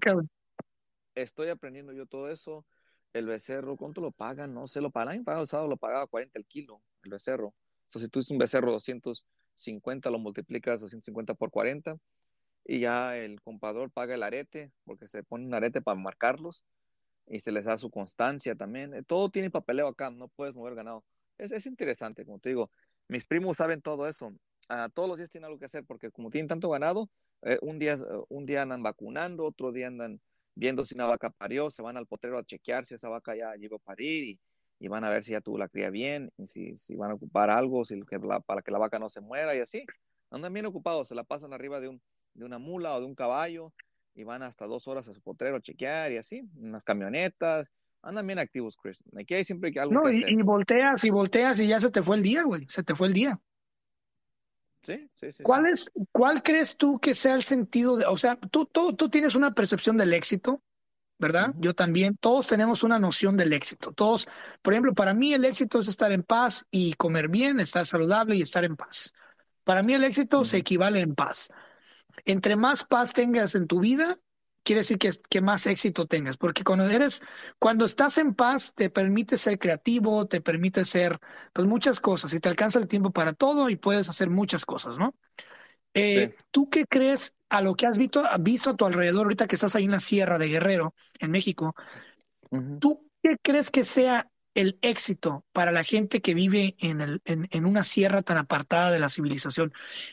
[1.14, 2.64] estoy aprendiendo yo todo eso.
[3.12, 4.54] El becerro, ¿cuánto lo pagan?
[4.54, 5.08] No sé, lo pagan.
[5.08, 7.48] El año pasado lo pagaba 40 el kilo, el becerro.
[7.48, 7.54] O
[7.88, 11.98] sea, si tú es un becerro 250, lo multiplicas 250 por 40
[12.64, 16.64] y ya el comprador paga el arete, porque se pone un arete para marcarlos
[17.26, 18.94] y se les da su constancia también.
[18.94, 21.04] Eh, Todo tiene papeleo acá, no puedes mover ganado.
[21.38, 22.70] Es, es interesante, como te digo.
[23.08, 24.32] Mis primos saben todo eso.
[24.68, 27.10] Ah, todos los días tienen algo que hacer porque como tienen tanto ganado,
[27.42, 30.20] eh, un, día, eh, un día andan vacunando, otro día andan
[30.54, 33.54] viendo si una vaca parió, se van al potrero a chequear si esa vaca ya
[33.56, 34.40] llegó a parir y,
[34.78, 37.14] y van a ver si ya tuvo la cría bien, y si, si van a
[37.14, 39.84] ocupar algo, si que la- para que la vaca no se muera y así.
[40.30, 42.02] Andan bien ocupados, se la pasan arriba de, un,
[42.34, 43.72] de una mula o de un caballo
[44.14, 47.72] y van hasta dos horas a su potrero a chequear y así, unas camionetas.
[48.02, 49.02] Andan bien activos, Chris.
[49.16, 50.30] Aquí hay siempre algo No, que y, hacer.
[50.30, 52.66] y volteas y volteas y ya se te fue el día, güey.
[52.68, 53.40] Se te fue el día.
[54.82, 55.42] Sí, sí, sí.
[55.42, 59.10] ¿Cuál es, cuál crees tú que sea el sentido de, o sea, tú, tú, tú
[59.10, 60.62] tienes una percepción del éxito,
[61.18, 61.54] ¿verdad?
[61.58, 63.92] Yo también, todos tenemos una noción del éxito.
[63.92, 64.26] Todos,
[64.62, 68.36] por ejemplo, para mí el éxito es estar en paz y comer bien, estar saludable
[68.36, 69.12] y estar en paz.
[69.64, 71.50] Para mí el éxito se equivale en paz.
[72.24, 74.18] Entre más paz tengas en tu vida,
[74.62, 77.22] quiere decir que, que más éxito tengas, porque cuando eres,
[77.58, 81.18] cuando estás en paz, te permite ser creativo, te permite ser,
[81.52, 84.98] pues muchas cosas, y te alcanza el tiempo para todo y puedes hacer muchas cosas,
[84.98, 85.14] ¿no?
[85.94, 86.44] Eh, Sí.
[86.50, 89.74] ¿Tú qué crees a lo que has visto, visto a tu alrededor ahorita que estás
[89.76, 91.74] ahí en la Sierra de Guerrero, en México?
[92.78, 97.64] ¿Tú qué crees que sea el éxito para la gente que vive en, el, en,
[97.64, 99.72] una sierra tan apartada de la civilización?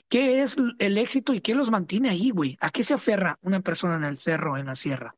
[0.09, 2.57] ¿Qué es el éxito y qué los mantiene ahí, güey?
[2.61, 5.15] ¿A qué se aferra una persona en el cerro, en la sierra?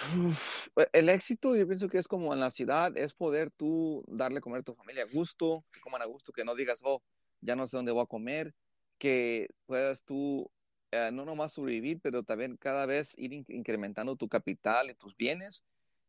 [0.00, 4.40] Uf, El éxito, yo pienso que es como en la ciudad, es poder tú darle
[4.40, 7.02] comer a tu familia a gusto, que coman a gusto, que no digas, oh,
[7.40, 8.54] ya no sé dónde voy a comer,
[8.98, 10.50] que puedas tú
[10.90, 15.16] eh, no nomás sobrevivir, pero también cada vez ir in- incrementando tu capital y tus
[15.16, 15.64] bienes.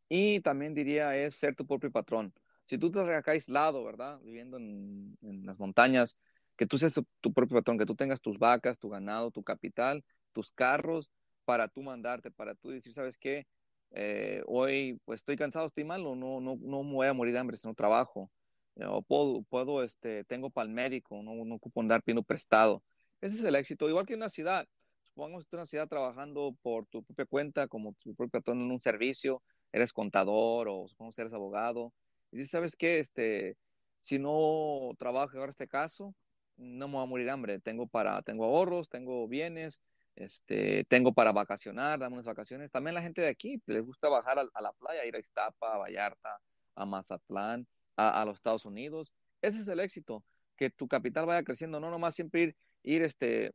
[0.10, 2.34] Y también diría es ser tu propio patrón.
[2.66, 4.20] si tú estás acá aislado, ¿verdad?
[4.22, 6.20] Viviendo en, las montañas,
[6.58, 10.04] que tú seas tu, propio patrón, que tú tengas tus vacas, tu ganado, tu capital,
[10.34, 11.12] tus carros,
[11.46, 13.48] para tú mandarte, para tú decir, ¿sabes qué?
[13.92, 17.40] Eh, hoy pues estoy cansado, estoy malo, no, no, no me voy a morir de
[17.40, 18.32] hambre si no trabajo.
[18.76, 22.84] Eh, o puedo, puedo, este, tengo para el médico, no, no ocupo andar pidiendo prestado.
[23.22, 24.68] Ese es el éxito, igual que en una ciudad.
[25.04, 28.72] Supongamos que en una ciudad trabajando por tu propia cuenta, como tu propio patrón en
[28.72, 29.42] un servicio,
[29.76, 31.94] eres contador o supongamos que eres abogado,
[32.32, 33.00] y dices, ¿sabes qué?
[33.00, 33.58] Este,
[34.00, 36.16] si no trabajo ahora este caso,
[36.58, 37.60] no me voy a morir de hambre.
[37.60, 39.82] Tengo para, tengo ahorros, tengo bienes,
[40.16, 42.72] este, tengo para vacacionar, dame unas vacaciones.
[42.72, 45.78] También la gente de aquí les gusta bajar a, la playa, ir a Iztapa, a
[45.78, 46.40] Vallarta,
[46.76, 49.14] a Mazatlán, a, los Estados Unidos.
[49.42, 50.24] Ese es el éxito,
[50.56, 53.52] que tu capital vaya creciendo, no nomás siempre ir, ir este,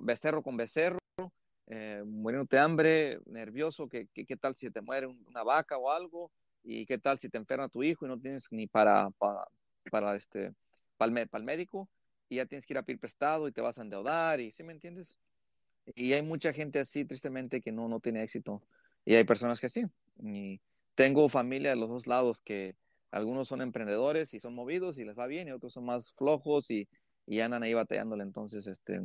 [0.00, 0.99] becerro con becerro,
[1.72, 6.32] eh, muriéndote de hambre, nervioso, que, qué tal si te muere una vaca o algo,
[6.64, 9.44] y qué tal si te enferma tu hijo y no tienes ni para, para,
[9.88, 10.52] para este,
[10.96, 11.88] para el, médico,
[12.28, 14.64] y ya tienes que ir a pedir prestado y te vas a endeudar, y ¿sí
[14.64, 15.20] me entiendes?
[15.94, 18.60] Y hay mucha gente así, tristemente, que no, no tiene éxito,
[19.04, 19.84] y hay personas que sí.
[20.20, 20.60] Y
[20.96, 22.74] tengo familia de los dos lados que
[23.12, 26.68] algunos son emprendedores y son movidos y les va bien, y otros son más flojos
[26.68, 26.88] y,
[27.26, 28.24] y andan ahí batallándole.
[28.24, 29.00] Entonces, este,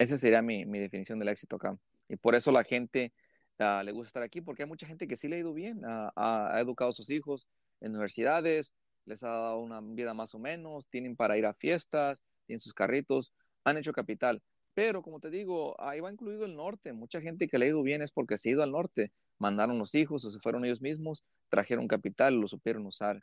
[0.00, 1.78] esa sería mi, mi definición del éxito acá.
[2.12, 3.12] Y por eso la gente
[3.58, 5.80] uh, le gusta estar aquí, porque hay mucha gente que sí le ha ido bien,
[5.84, 7.48] ha educado a sus hijos
[7.80, 8.72] en universidades,
[9.06, 12.74] les ha dado una vida más o menos, tienen para ir a fiestas, tienen sus
[12.74, 13.32] carritos,
[13.64, 14.42] han hecho capital.
[14.74, 16.92] Pero como te digo, ahí va incluido el norte.
[16.92, 19.78] Mucha gente que le ha ido bien es porque se ha ido al norte, mandaron
[19.78, 23.20] los hijos o se fueron ellos mismos, trajeron capital, lo supieron usar.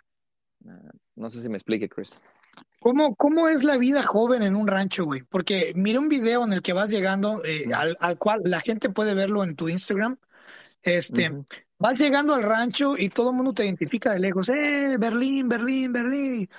[1.16, 2.12] No sé si me explique, Chris.
[2.80, 5.22] ¿Cómo, ¿Cómo es la vida joven en un rancho, güey?
[5.24, 8.90] Porque mira un video en el que vas llegando, eh, al, al, cual la gente
[8.90, 10.18] puede verlo en tu Instagram.
[10.82, 11.44] Este,
[11.78, 15.92] vas llegando al rancho y todo el mundo te identifica de lejos, ¡eh, Berlín, Berlín,
[15.92, 16.50] Berlín!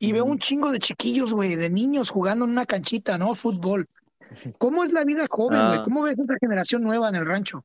[0.00, 3.34] Y veo un chingo de chiquillos, güey, de niños jugando en una canchita, ¿no?
[3.36, 3.86] Fútbol.
[4.58, 5.78] ¿Cómo es la vida joven, güey?
[5.78, 5.82] Ah.
[5.84, 7.64] ¿Cómo ves esa generación nueva en el rancho?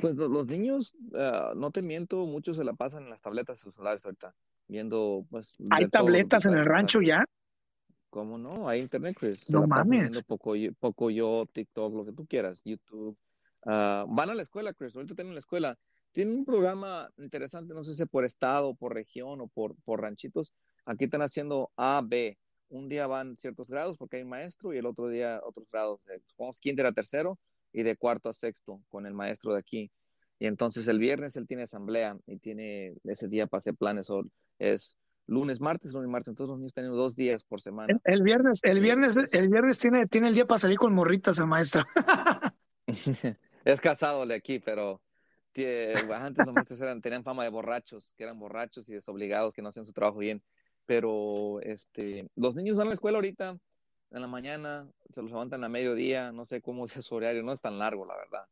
[0.00, 4.04] Pues los, niños, ah, no te miento, muchos se la pasan en las tabletas celulares
[4.06, 4.34] ahorita
[4.72, 5.54] viendo, pues.
[5.70, 7.24] ¿Hay tabletas en el rancho ya?
[8.10, 8.68] ¿Cómo no?
[8.68, 9.48] Hay internet, Chris.
[9.48, 10.00] No mames.
[10.00, 13.16] Viendo poco, poco yo, TikTok, lo que tú quieras, YouTube.
[13.64, 14.96] Uh, van a la escuela, Chris.
[14.96, 15.78] Ahorita tienen la escuela.
[16.10, 20.52] Tienen un programa interesante, no sé si por estado, por región o por, por ranchitos.
[20.84, 22.36] Aquí están haciendo A, B.
[22.68, 26.00] Un día van ciertos grados porque hay maestro y el otro día otros grados.
[26.26, 27.38] Supongamos kinder a tercero
[27.72, 29.90] y de cuarto a sexto con el maestro de aquí.
[30.38, 34.10] Y entonces el viernes él tiene asamblea y tiene ese día para hacer planes.
[34.10, 34.24] O
[34.62, 34.96] es
[35.26, 36.28] lunes, martes, lunes, martes.
[36.28, 37.98] Entonces los niños tienen dos días por semana.
[38.04, 41.46] El, viernes, el viernes, el viernes tiene, tiene el día para salir con morritas el
[41.46, 41.84] maestro.
[43.64, 45.00] es casado de aquí, pero
[46.14, 49.68] antes los maestros eran, tenían fama de borrachos, que eran borrachos y desobligados, que no
[49.68, 50.42] hacían su trabajo bien.
[50.86, 53.56] Pero este, los niños van a la escuela ahorita,
[54.10, 57.52] en la mañana, se los levantan a mediodía, no sé cómo es su horario, no
[57.52, 58.46] es tan largo, la verdad.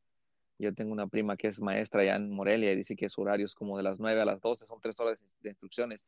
[0.61, 3.47] Yo tengo una prima que es maestra allá en Morelia y dice que su horario
[3.47, 6.05] es como de las 9 a las 12, son tres horas de instrucciones.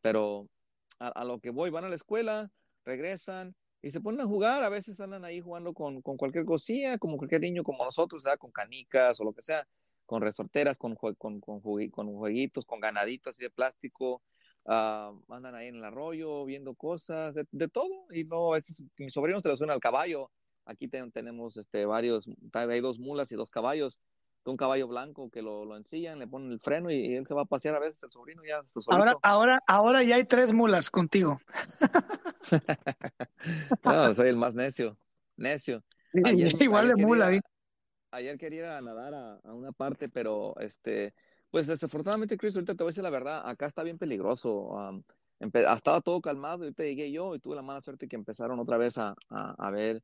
[0.00, 0.48] Pero
[1.00, 2.48] a, lo que voy, van a la escuela,
[2.84, 4.62] regresan y se ponen a jugar.
[4.62, 8.36] A veces andan ahí jugando con, con cualquier cosilla, como cualquier niño como nosotros, sea
[8.36, 9.66] con canicas o lo que sea,
[10.06, 14.22] con resorteras, con, con, con, con jueguitos, con ganaditos así de plástico.
[14.64, 18.06] Uh, andan ahí en el arroyo viendo cosas, de, todo.
[18.12, 20.30] Y no, es, mis sobrinos se los suena al caballo
[20.68, 23.98] Aquí tenemos este, varios, hay dos mulas y dos caballos.
[24.44, 27.42] Un caballo blanco que lo, lo ensillan, le ponen el freno y, él se va
[27.42, 31.40] a pasear a veces el sobrino ya Ahora, ahora, ahora ya hay tres mulas contigo.
[33.84, 34.96] no, soy el más necio,
[35.36, 35.82] necio.
[36.12, 37.32] Igual de mula.
[37.32, 37.40] ¿eh?
[38.10, 41.14] Ayer quería nadar a, una parte, pero este,
[41.50, 45.02] pues desafortunadamente, Chris, ahorita te voy a decir la verdad, acá está bien peligroso.
[45.40, 48.78] estaba todo calmado, y ahorita llegué yo y tuve la mala suerte que empezaron otra
[48.78, 50.02] vez a, a, a ver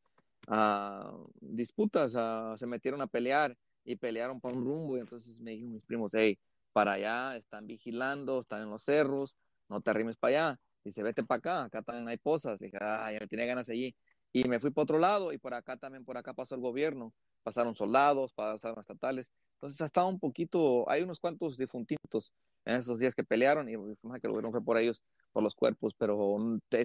[0.48, 2.12] a disputas,
[2.58, 6.12] se metieron a pelear y pelearon por un rumbo y entonces me dijeron mis primos,
[6.14, 6.38] hey,
[6.72, 9.36] para allá están vigilando, están en los cerros,
[9.68, 10.60] no te arrimes para allá.
[10.84, 12.58] Dice, vete para acá, acá también hay pozas.
[12.58, 13.94] dije, ah, ya me tiene ganas allí.
[14.32, 17.14] Y me fui para otro lado y por acá también, por acá pasó el gobierno.
[17.42, 19.30] Pasaron soldados, pasaron estatales.
[19.54, 24.26] Entonces estado un poquito, hay unos cuantos difuntitos en esos días que pelearon y que
[24.26, 25.00] el gobierno fue por ellos,
[25.32, 26.36] por los cuerpos, pero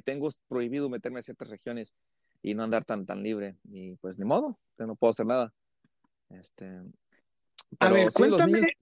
[0.06, 1.94] tengo prohibido meterme a ciertas regiones
[2.42, 3.58] y no andar tan tan libre.
[3.64, 5.54] Y pues ni modo no puedo hacer nada.
[6.30, 6.82] Este
[7.80, 8.78] a ver cuéntame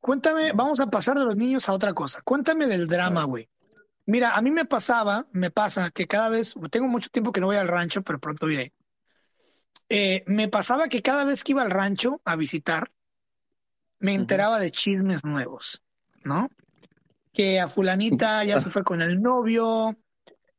[0.00, 2.20] cuéntame vamos a pasar de los niños a otra cosa.
[2.22, 3.48] Cuéntame del drama güey.
[4.06, 7.46] Mira a mí me pasaba me pasa que cada vez tengo mucho tiempo que no
[7.46, 8.72] voy al rancho pero pronto iré.
[9.88, 12.90] Eh, me pasaba que cada vez que iba al rancho a visitar
[13.98, 15.82] me enteraba de chismes nuevos
[16.24, 16.48] no
[17.32, 19.96] que a fulanita ya se fue con el novio,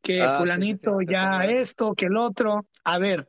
[0.04, 2.68] que Ah, sí, sí, sí, fulanito ya esto, que el otro.
[2.84, 3.28] A ver,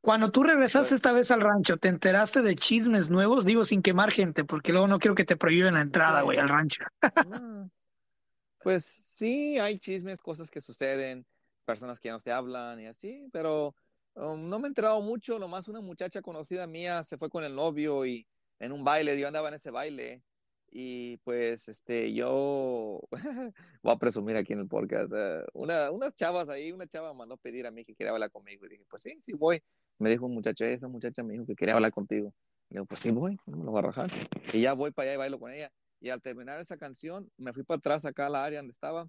[0.00, 3.44] cuando tú regresaste esta vez al rancho, ¿te enteraste de chismes nuevos?
[3.44, 6.48] Digo, sin quemar gente, porque luego no quiero que te prohíben la entrada, güey, al
[6.48, 6.84] rancho.
[7.28, 7.68] No.
[8.62, 11.26] Pues sí, hay chismes, cosas que suceden,
[11.64, 13.74] personas que ya no se hablan y así, pero
[14.14, 17.54] um, no me he enterado mucho, nomás una muchacha conocida mía se fue con el
[17.54, 18.26] novio y
[18.60, 20.22] en un baile, yo andaba en ese baile
[20.70, 23.00] y pues este yo
[23.82, 27.36] voy a presumir aquí en el podcast, eh, una, unas chavas ahí, una chava mandó
[27.36, 29.62] pedir a mí que quería hablar conmigo y dije, pues sí, sí voy.
[29.98, 32.34] Me dijo un muchacho, esa muchacha me dijo que quería hablar contigo.
[32.68, 34.10] Le digo, pues sí voy, no me lo voy a rajar.
[34.52, 35.72] Y ya voy para allá y bailo con ella.
[36.00, 39.08] Y al terminar esa canción, me fui para atrás acá a la área donde estaba.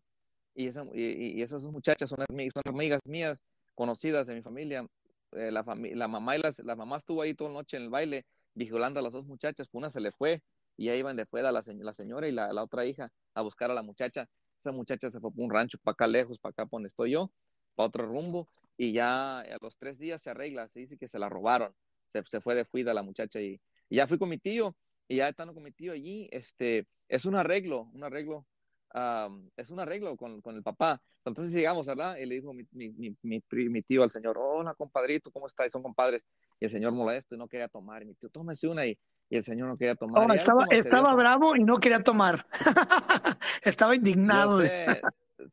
[0.53, 3.37] Y, esa, y, y esas muchachas son, son amigas mías,
[3.75, 4.87] conocidas de mi familia.
[5.33, 7.83] Eh, la, fami la mamá y las, la mamá estuvo ahí toda la noche en
[7.83, 9.67] el baile, vigilando a las dos muchachas.
[9.73, 10.41] Una se le fue
[10.77, 13.71] y ahí iban de fuera la, la señora y la, la, otra hija a buscar
[13.71, 14.29] a la muchacha.
[14.59, 17.11] Esa muchacha se fue por un rancho para acá lejos, para acá por donde estoy
[17.11, 17.31] yo,
[17.75, 18.47] para otro rumbo.
[18.77, 21.73] Y ya a los tres días se arregla, se dice que se la robaron.
[22.09, 23.59] Se, se fue de fuida la muchacha y,
[23.89, 24.75] y ya fui con mi tío
[25.07, 28.45] y ya estando con mi tío allí, este, es un arreglo, un arreglo,
[28.93, 31.01] um, es un arreglo con, con, el papá.
[31.23, 32.17] Entonces llegamos, ¿verdad?
[32.17, 32.89] Y le dijo mi, mi,
[33.21, 35.65] mi, mi, tío al señor, hola compadrito, ¿cómo está?
[35.65, 36.23] Y son compadres.
[36.59, 38.03] Y el señor molesto y no quería tomar.
[38.03, 38.85] Y mi tío, tómese una.
[38.85, 38.97] Y,
[39.29, 40.33] y el señor no quería tomar.
[40.35, 42.45] Estaba estaba bravo y no quería tomar.
[43.63, 44.61] estaba indignado.
[44.61, 45.01] Sé,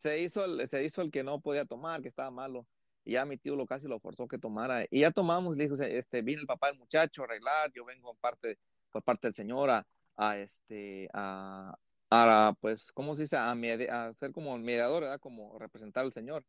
[0.00, 2.66] se, hizo el, se hizo el que no podía tomar, que estaba malo.
[3.04, 4.84] Y ya mi tío lo casi lo forzó que tomara.
[4.90, 8.10] Y ya tomamos, le dijo, este, vino el papá del muchacho a arreglar, yo vengo
[8.10, 8.58] en parte,
[8.90, 11.76] por parte del señor a, a este, a,
[12.10, 13.36] a, pues, ¿cómo se dice?
[13.36, 15.20] A, a ser como mediador, ¿verdad?
[15.20, 16.46] Como representar al señor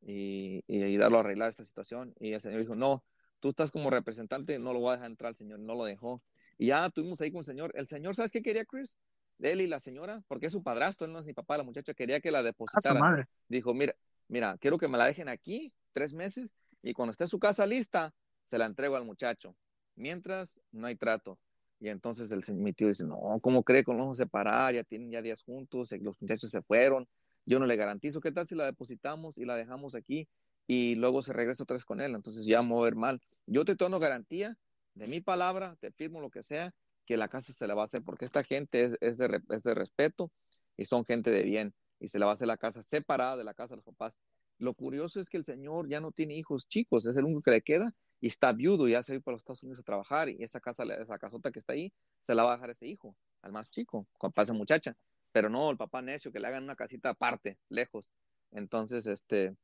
[0.00, 2.14] y, y ayudarlo a arreglar esta situación.
[2.18, 3.04] Y el señor dijo, no,
[3.38, 6.22] tú estás como representante, no lo voy a dejar entrar al señor, no lo dejó.
[6.58, 7.72] Y ya estuvimos ahí con el señor.
[7.74, 8.96] El señor, ¿sabes qué quería, Chris?
[9.40, 11.92] Él y la señora, porque es su padrastro, él no es mi papá, la muchacha
[11.94, 12.98] quería que la depositara.
[12.98, 13.26] madre.
[13.48, 13.94] Dijo, mira,
[14.28, 18.14] mira, quiero que me la dejen aquí tres meses y cuando esté su casa lista,
[18.44, 19.56] se la entrego al muchacho.
[19.96, 21.38] Mientras, no hay trato.
[21.80, 24.72] Y entonces el, mi tío dice, no, ¿cómo cree nos vamos a separar?
[24.74, 27.06] Ya tienen ya días juntos, los muchachos se fueron,
[27.44, 30.28] yo no le garantizo, ¿qué tal si la depositamos y la dejamos aquí
[30.66, 32.14] y luego se regresa otra vez con él?
[32.14, 33.20] Entonces ya me voy a ver mal.
[33.46, 34.56] Yo te dando garantía
[34.94, 36.74] de mi palabra, te firmo lo que sea,
[37.06, 39.74] que la casa se la va a hacer, porque esta gente es, de, es de
[39.74, 40.30] respeto
[40.76, 43.44] y son gente de bien, y se la va a hacer la casa separada de
[43.44, 44.14] la casa de los papás.
[44.58, 47.50] Lo curioso es que el señor ya no tiene hijos chicos, es el único que
[47.50, 50.42] le queda y está viudo, ya se va para los Estados Unidos a trabajar y
[50.42, 53.52] esa casa, esa casota que está ahí, se la va a dejar ese hijo, al
[53.52, 54.96] más chico, para esa muchacha.
[55.32, 58.12] Pero no, el papá necio, que le hagan una casita aparte, lejos.
[58.52, 59.56] Entonces, este,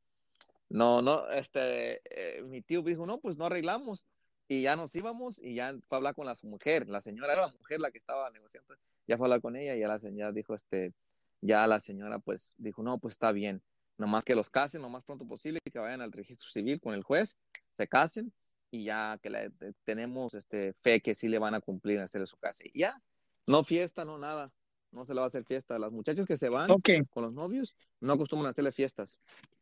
[0.69, 4.05] no, no, este, eh, mi tío dijo, no, pues no arreglamos.
[4.51, 7.47] Y ya nos íbamos y ya fue a hablar con la mujer, la señora era
[7.47, 8.75] la mujer la que estaba negociando,
[9.07, 10.93] ya fue a hablar con ella y ya la señora dijo, este,
[11.41, 13.63] ya la señora pues dijo, no, pues está bien,
[13.97, 17.05] nomás que los casen lo más pronto posible, que vayan al registro civil con el
[17.05, 17.37] juez,
[17.77, 18.33] se casen
[18.73, 19.53] y ya que le,
[19.85, 22.65] tenemos este, fe que sí le van a cumplir hacerle su casa.
[22.65, 23.01] Y ya,
[23.47, 24.53] no fiesta, no nada,
[24.91, 25.79] no se le va a hacer fiesta.
[25.79, 27.05] Las muchachas que se van okay.
[27.05, 29.17] con los novios no acostumbran a hacerle fiestas.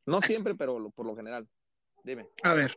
[0.07, 1.47] No siempre, pero lo, por lo general.
[2.03, 2.27] Dime.
[2.43, 2.75] A ver,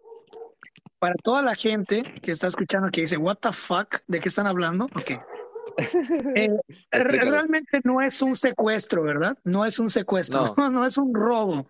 [1.01, 4.45] para toda la gente que está escuchando que dice, what the fuck, ¿de qué están
[4.45, 4.85] hablando?
[4.95, 5.11] Ok.
[6.35, 6.49] Eh,
[6.91, 9.37] realmente no es un secuestro, ¿verdad?
[9.45, 10.69] No es un secuestro, no.
[10.69, 11.67] no es un robo.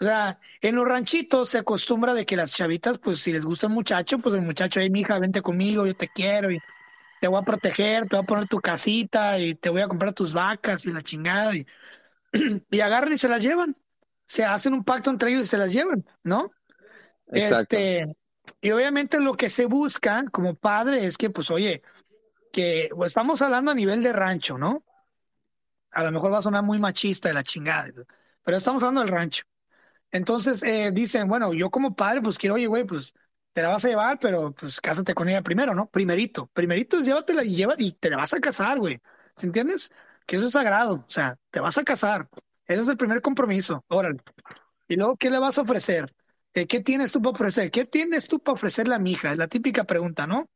[0.00, 3.68] O sea, en los ranchitos se acostumbra de que las chavitas, pues si les gusta
[3.68, 6.58] el muchacho, pues el muchacho, hey, mija, vente conmigo, yo te quiero y
[7.20, 10.12] te voy a proteger, te voy a poner tu casita y te voy a comprar
[10.12, 11.54] tus vacas y la chingada.
[11.54, 11.66] Y,
[12.70, 13.76] y agarran y se las llevan.
[14.26, 16.50] Se hacen un pacto entre ellos y se las llevan, ¿no?
[17.28, 17.76] Exacto.
[17.76, 18.16] Este,
[18.60, 21.82] y obviamente lo que se busca como padre es que, pues, oye,
[22.52, 24.84] que pues, estamos hablando a nivel de rancho, ¿no?
[25.90, 27.90] A lo mejor va a sonar muy machista de la chingada,
[28.42, 29.44] pero estamos hablando del rancho.
[30.10, 33.14] Entonces eh, dicen, bueno, yo como padre, pues quiero, oye, güey, pues
[33.52, 35.88] te la vas a llevar, pero pues cásate con ella primero, ¿no?
[35.90, 36.46] Primerito.
[36.48, 39.00] Primerito es llévatela y lleva y te la vas a casar, güey.
[39.36, 39.90] ¿Se entiendes?
[40.26, 41.04] Que eso es sagrado.
[41.06, 42.28] O sea, te vas a casar.
[42.66, 43.84] Ese es el primer compromiso.
[43.88, 44.20] Órale.
[44.88, 46.12] Y luego, ¿qué le vas a ofrecer?
[46.52, 47.70] ¿Qué tienes tú para ofrecer?
[47.70, 49.32] ¿Qué tienes tú para ofrecerle a mi hija?
[49.32, 50.50] Es la típica pregunta, ¿no?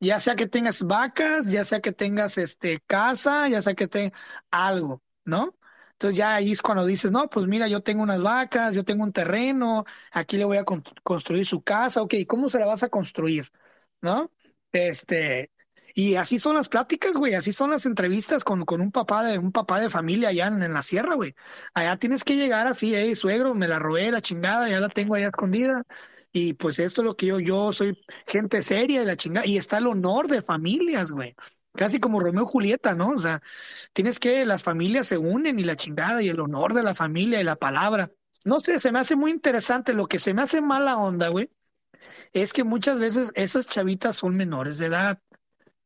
[0.00, 4.12] Ya sea que tengas vacas, ya sea que tengas este casa, ya sea que tengas
[4.50, 5.56] algo, ¿no?
[5.92, 9.04] Entonces ya ahí es cuando dices, no, pues mira, yo tengo unas vacas, yo tengo
[9.04, 12.82] un terreno, aquí le voy a con construir su casa, ok, ¿cómo se la vas
[12.84, 13.50] a construir?
[14.00, 14.32] ¿No?
[14.72, 15.50] Este,
[15.94, 19.38] y así son las pláticas, güey, así son las entrevistas con, con un papá de
[19.38, 21.34] un papá de familia allá en, la sierra, güey.
[21.74, 25.14] Allá tienes que llegar así, hey, suegro, me la robé la chingada, ya la tengo
[25.14, 25.84] allá escondida.
[26.32, 29.46] Y pues esto es lo que yo, yo soy gente seria de la chingada.
[29.46, 31.34] Y está el honor de familias, güey.
[31.74, 33.10] casi como Romeo y Julieta, ¿no?
[33.10, 33.42] O sea,
[33.92, 37.40] tienes que, las familias se unen y la chingada y el honor de la familia
[37.40, 38.10] y la palabra.
[38.44, 39.94] No sé, se me hace muy interesante.
[39.94, 41.50] Lo que se me hace mala onda, güey,
[42.32, 45.20] es que muchas veces esas chavitas son menores de edad.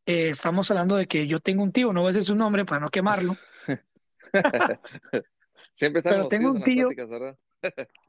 [0.07, 2.65] Eh, estamos hablando de que yo tengo un tío, no voy a decir su nombre
[2.65, 3.37] para no quemarlo.
[5.75, 6.89] Siempre están Pero los tengo un tío-.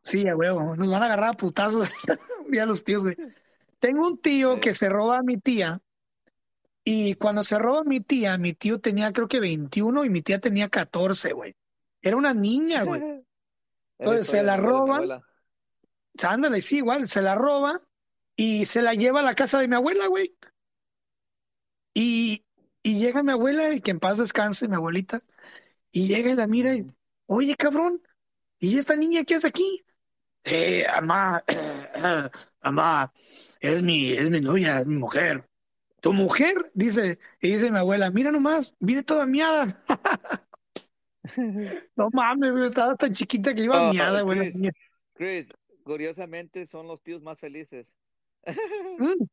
[0.02, 1.88] Sí, a huevo, nos van a agarrar a putazos
[2.46, 3.16] un día los tíos, güey.
[3.80, 4.62] Tengo un tío Sí.
[4.62, 5.80] que se roba a mi tía
[6.84, 10.22] y cuando se roba a mi tía, mi tío tenía creo que 21 y mi
[10.22, 11.56] tía tenía 14, güey.
[12.02, 13.02] Era una niña, güey.
[13.02, 13.24] Es
[14.00, 15.22] Entonces, se la abuela.
[16.24, 17.82] Ándale, sí, igual, se la roba
[18.36, 20.36] y se la lleva a la casa de mi abuela, güey.
[21.94, 22.44] Y,
[22.82, 25.22] y llega mi abuela, y que en paz descanse, mi abuelita,
[25.92, 26.86] y llega y la mira y,
[27.28, 28.02] oye, cabrón,
[28.60, 29.84] ¿y esta niña qué hace aquí?
[30.44, 31.44] Eh, mamá,
[32.62, 33.14] mamá,
[33.60, 35.48] es mi, es mi novia, es mi mujer.
[36.02, 36.72] ¿Tu mujer?
[36.74, 39.84] Dice, y dice mi abuela, mira nomás, viene toda miada.
[41.96, 44.52] No mames, estaba tan chiquita que iba Oh, miada, güey.
[45.14, 45.50] Chris,
[45.84, 47.96] curiosamente son los tíos más felices.
[49.00, 49.24] Mm.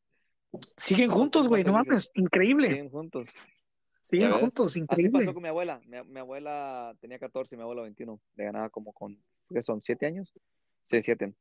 [0.77, 2.69] Siguen juntos, güey, no mames, increíble.
[2.69, 3.29] Siguen juntos.
[4.03, 5.21] Siguen juntos, Así increíble.
[5.21, 5.81] pasó con mi abuela.
[5.87, 8.21] Mi, mi abuela tenía 14 y mi abuela 21.
[8.35, 9.81] Le ganaba como con, ¿qué son?
[9.83, 10.33] ¿Siete años?
[10.83, 11.35] Sí, siete.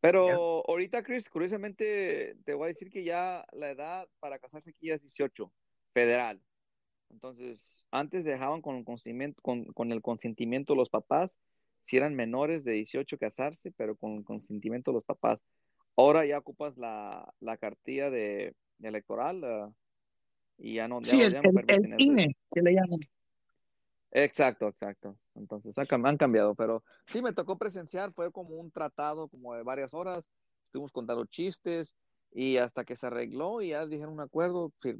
[0.00, 4.90] Pero ahorita, Chris, curiosamente te voy a decir que ya la edad para casarse aquí
[4.90, 5.50] es 18,
[5.92, 6.40] federal.
[7.10, 11.38] Entonces, antes dejaban con el consentimiento, con, con el consentimiento de los papás,
[11.80, 15.44] si eran menores de 18 casarse, pero con el consentimiento de los papás.
[15.96, 19.72] Ahora ya ocupas la, la cartilla de, de electoral ah,
[20.58, 22.00] y ya no, ya Sí, el, ya no el, el.
[22.00, 23.00] INE, que le llaman.
[24.10, 25.16] Exacto, exacto.
[25.34, 29.54] Entonces han, cam- han cambiado, pero sí me tocó presenciar, fue como un tratado como
[29.54, 30.30] de varias horas,
[30.66, 31.94] estuvimos contando chistes
[32.32, 34.96] y hasta que se arregló y ya dijeron un acuerdo, eh,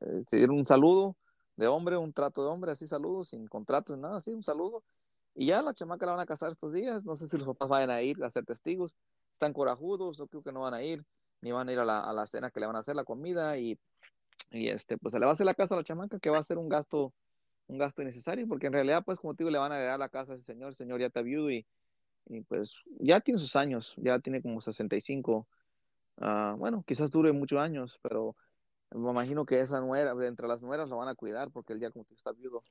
[0.00, 1.16] eh, se dieron un saludo
[1.56, 4.84] de hombre, un trato de hombre, así saludo, sin contrato, ni nada, así un saludo.
[5.34, 7.68] Y ya la chamaca la van a casar estos días, no sé si los papás
[7.68, 8.94] vayan a ir a ser testigos,
[9.38, 11.04] están corajudos, yo creo que no van a ir,
[11.40, 13.04] ni van a ir a la, a la cena que le van a hacer la
[13.04, 13.78] comida y,
[14.50, 16.38] y este, pues se le va a hacer la casa a la chamaca que va
[16.38, 17.14] a ser un gasto
[17.68, 20.08] un gasto innecesario, porque en realidad, pues, como te digo, le van a heredar la
[20.08, 21.66] casa a ese señor, el señor ya está viudo y,
[22.26, 25.46] y pues ya tiene sus años, ya tiene como 65,
[26.20, 28.34] Ah, bueno, quizás dure muchos años, pero
[28.90, 31.90] me imagino que esa nuera, entre las nueras lo van a cuidar, porque él ya
[31.90, 32.62] como te digo, está viudo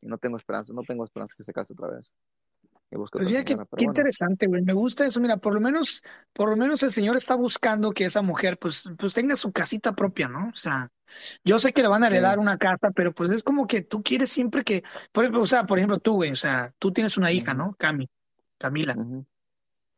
[0.00, 2.14] y no tengo esperanza, no tengo esperanza que se case otra vez.
[2.90, 3.86] Y busque Pues ya, pero qué bueno.
[3.86, 4.62] interesante, güey.
[4.62, 5.20] Me gusta eso.
[5.20, 8.84] Mira, por lo menos, por lo menos el señor está buscando que esa mujer, pues,
[8.98, 10.48] pues tenga su casita propia, ¿no?
[10.48, 10.90] O sea,
[11.44, 12.14] yo sé que le van a Sí.
[12.14, 15.46] heredar una casa, pero pues es como que tú quieres siempre que, por ejemplo, o
[15.46, 17.54] sea, por ejemplo, tú, güey, o sea, tú tienes una hija.
[17.54, 17.74] ¿no?
[17.78, 18.08] Cami,
[18.58, 18.94] Camila.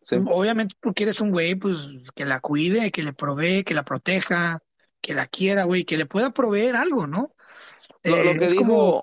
[0.00, 0.16] Sí.
[0.18, 1.78] Obviamente tú quieres un güey, pues,
[2.14, 4.60] que la cuide, que le provee, que la proteja,
[5.00, 7.34] que la quiera, güey, que le pueda proveer algo, ¿no?
[8.04, 9.02] Lo, lo Eh, que es dijo como,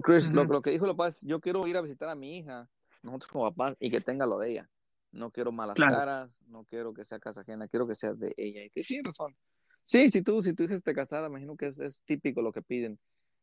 [0.00, 2.68] Chris, lo, que dijo lo paz, yo quiero ir a visitar a mi hija,
[3.02, 4.70] nosotros como papás, y que tenga lo de ella.
[5.10, 5.96] No quiero malas Claro.
[5.96, 8.62] caras, no quiero que sea casa ajena, quiero que sea de ella.
[8.64, 9.36] Y tiene razón.
[9.84, 12.62] Sí, si tú, si tu hija te casara, imagino que es, es típico lo que
[12.62, 12.98] piden.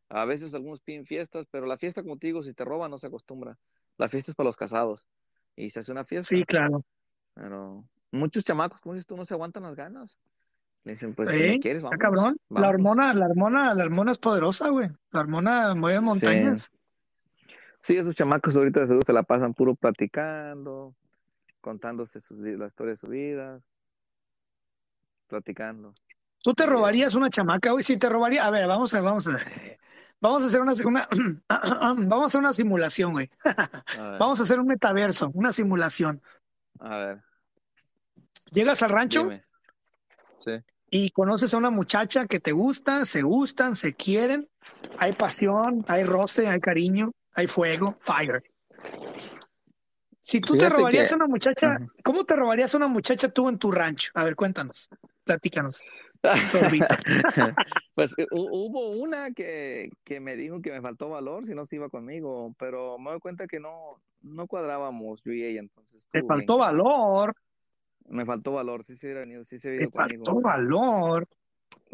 [0.09, 3.59] A veces algunos piden fiestas, pero la fiesta, digo, si te roban, no se acostumbra.
[3.97, 5.07] La fiesta es para los casados.
[5.55, 6.35] Y se hace una fiesta.
[6.35, 6.83] sí, claro.
[7.35, 10.17] Pero muchos chamacos, como dices tú, no se aguantan las ganas.
[10.85, 11.49] Le dicen, pues, si ¿Eh?
[11.51, 11.97] me quieres, vamos.
[11.99, 12.37] cabrón.
[12.49, 14.89] La hormona, la hormona, la hormona es poderosa, güey.
[15.11, 16.71] La hormona mueve montañas.
[17.81, 20.95] Sí, esos chamacos ahorita seguro se la pasan puro platicando,
[21.61, 23.61] contándose vi- la historia de su vida,
[25.27, 25.93] platicando.
[26.41, 27.83] ¿Tú te robarías una chamaca, güey?
[27.83, 28.45] Sí, te robaría.
[28.45, 29.37] A ver, vamos a, vamos a,
[30.21, 31.07] vamos a hacer una, una
[32.07, 33.29] vamos a hacer una simulación, güey.
[34.19, 36.21] Vamos a hacer un metaverso, una simulación.
[36.79, 37.21] a ver,
[38.51, 39.43] Llegas al rancho dime.
[40.39, 40.51] Sí,
[40.89, 44.49] y conoces a una muchacha que te gusta, se gustan, se quieren,
[44.97, 48.41] hay pasión, hay roce, hay cariño, hay fuego, fire.
[50.21, 51.77] Si tú te robarías que- a una muchacha.
[52.03, 54.11] ¿cómo te robarías a una muchacha tú en tu rancho?
[54.13, 54.89] A ver, cuéntanos,
[55.23, 55.83] platícanos.
[57.95, 61.75] Pues hu- hubo una que, que me dijo que me faltó valor si no se
[61.77, 66.19] iba conmigo, pero me doy cuenta que no, no cuadrábamos yo y ella, entonces Te
[66.19, 67.35] bien faltó valor,
[68.09, 70.25] Me faltó valor, sí se hubiera venido, sí se hubiera ido conmigo.
[70.25, 71.27] faltó valor.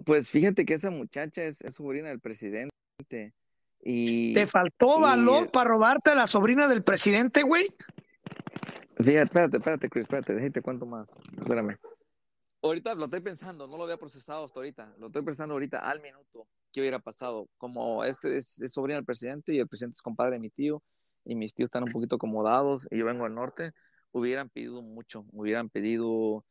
[0.06, 2.72] Pues fíjate que esa muchacha es, es sobrina del presidente
[3.82, 7.68] y Te faltó y- valor para robarte a la sobrina del presidente, güey.
[8.98, 11.08] Fíjate, espérate, espérate, Chris, espérate, déjate cuento más.
[11.38, 11.78] Espérame.
[12.62, 14.94] Ahorita lo estoy pensando, no lo había procesado hasta ahorita.
[14.98, 16.48] Lo estoy pensando ahorita al minuto.
[16.72, 17.48] ¿Qué hubiera pasado?
[17.58, 20.82] Como este es, es sobrino del presidente y el presidente es compadre de mi tío
[21.26, 23.72] y mis tíos están un poquito acomodados y yo vengo al norte,
[24.16, 26.46] hubieran pedido mucho, hubieran pedido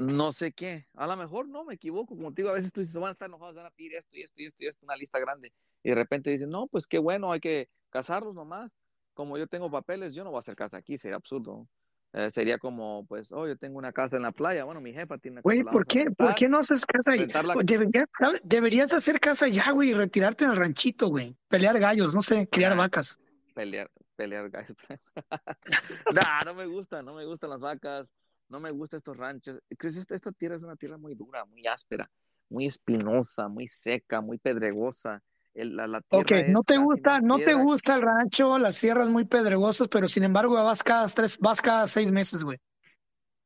[0.00, 2.80] no sé qué, a lo mejor no me equivoco, como te digo, a veces tú
[2.80, 4.86] dices, van a estar enojados, van a pedir esto y esto y esto y esto,
[4.86, 8.70] una lista grande, y de repente dicen, no, pues qué bueno, hay que casarlos nomás,
[9.12, 11.66] como yo tengo papeles, yo no voy a hacer casa aquí, sería absurdo.
[12.14, 15.18] Eh, sería como, pues, oh, yo tengo una casa en la playa, bueno, mi jefa
[15.18, 15.62] tiene una casa.
[15.62, 17.26] Güey, ¿por qué, ¿por qué no haces casa ahí?
[17.64, 18.06] Deberías,
[18.42, 21.36] deberías hacer casa ya, güey, y retirarte en el ranchito, güey.
[21.48, 23.18] Pelear gallos, no sé, criar vacas.
[23.54, 24.76] Pelear, pelear gallos.
[26.44, 28.12] no me gusta, no me gustan las vacas
[28.48, 29.60] no me gustan estos ranchos.
[29.68, 32.10] Esta, esta tierra es una tierra muy dura, muy áspera,
[32.48, 35.22] muy espinosa, muy seca, muy pedregosa.
[35.54, 39.24] El, la, la ok, no te gusta, no te gusta el rancho, las tierras muy
[39.24, 42.58] pedregosas, pero sin embargo vas cada tres, vas cada seis meses, güey.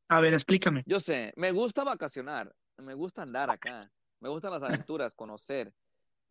[0.08, 0.82] A ver, explícame.
[0.86, 3.80] Yo sé, me gusta vacacionar, me gusta andar acá,
[4.20, 5.72] me gustan las aventuras, conocer.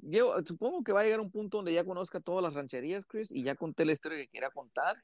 [0.02, 3.32] Yo supongo que va a llegar un punto donde ya conozca todas las rancherías, Chris,
[3.32, 4.98] y ya conté la historia que quiera contar,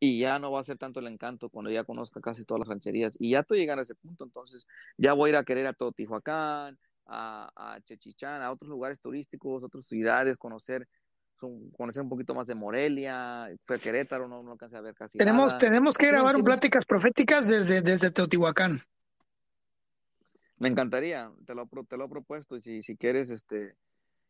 [0.00, 2.68] y ya no va a ser tanto el encanto cuando ya conozca casi todas las
[2.68, 3.14] rancherías.
[3.18, 4.66] Y ya estoy llegando a ese punto, entonces
[4.98, 9.00] ya voy a ir a querer a todo Tijuacán, a, a Chechichán, a otros lugares
[9.00, 10.88] turísticos, otras ciudades, conocer
[11.76, 15.48] conocer un poquito más de Morelia, fue Querétaro, no, no alcancé a ver casi tenemos,
[15.52, 15.58] nada.
[15.58, 18.80] Tenemos que grabar un pláticas proféticas desde, desde Teotihuacán.
[20.56, 23.76] Me encantaría, te lo, te lo he propuesto, y si, si quieres, este,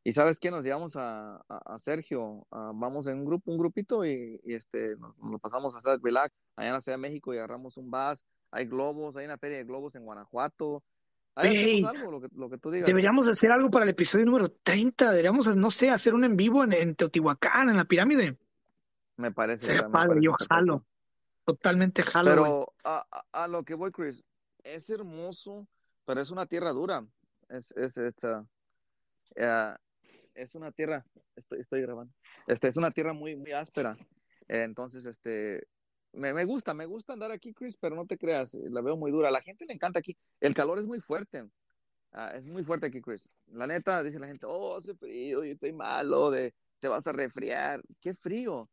[0.06, 4.38] y sabes qué, nos llevamos a, a, Sergio, vamos en un grupo, un grupito y,
[4.44, 7.90] este, nos, pasamos a hacer relax allá en la Ciudad de México y agarramos un
[7.90, 10.84] bus, hay globos, hay una feria de globos en Guanajuato.
[11.34, 12.86] algo, lo que, lo que tú digas.
[12.86, 16.62] Deberíamos hacer algo para el episodio número 30, deberíamos, no sé, hacer un en vivo
[16.64, 18.36] en, Teotihuacán, en la pirámide.
[19.16, 19.64] Me parece.
[19.64, 20.84] Sería padre, yo jalo.
[21.46, 22.30] Totalmente jalo.
[22.30, 24.22] Pero a, lo que voy, Chris,
[24.64, 25.66] es hermoso,
[26.04, 27.06] pero es una tierra dura.
[27.48, 28.46] Es, es, es uh,
[30.34, 31.04] es una tierra,
[31.36, 32.12] estoy, estoy grabando,
[32.46, 33.96] este, es una tierra muy, muy áspera.
[34.48, 35.66] entonces, este,
[36.12, 39.10] me, me, gusta, me gusta andar aquí, Chris, pero no te creas, la veo muy
[39.10, 39.30] dura.
[39.30, 40.16] La gente le encanta aquí.
[40.40, 41.44] El calor es muy fuerte.
[42.12, 43.28] Ah, es muy fuerte aquí, Chris.
[43.48, 47.12] La neta, dice la gente, oh, hace frío, yo estoy malo, de, te vas a
[47.12, 47.82] resfriar.
[48.00, 48.70] ¿Qué frío?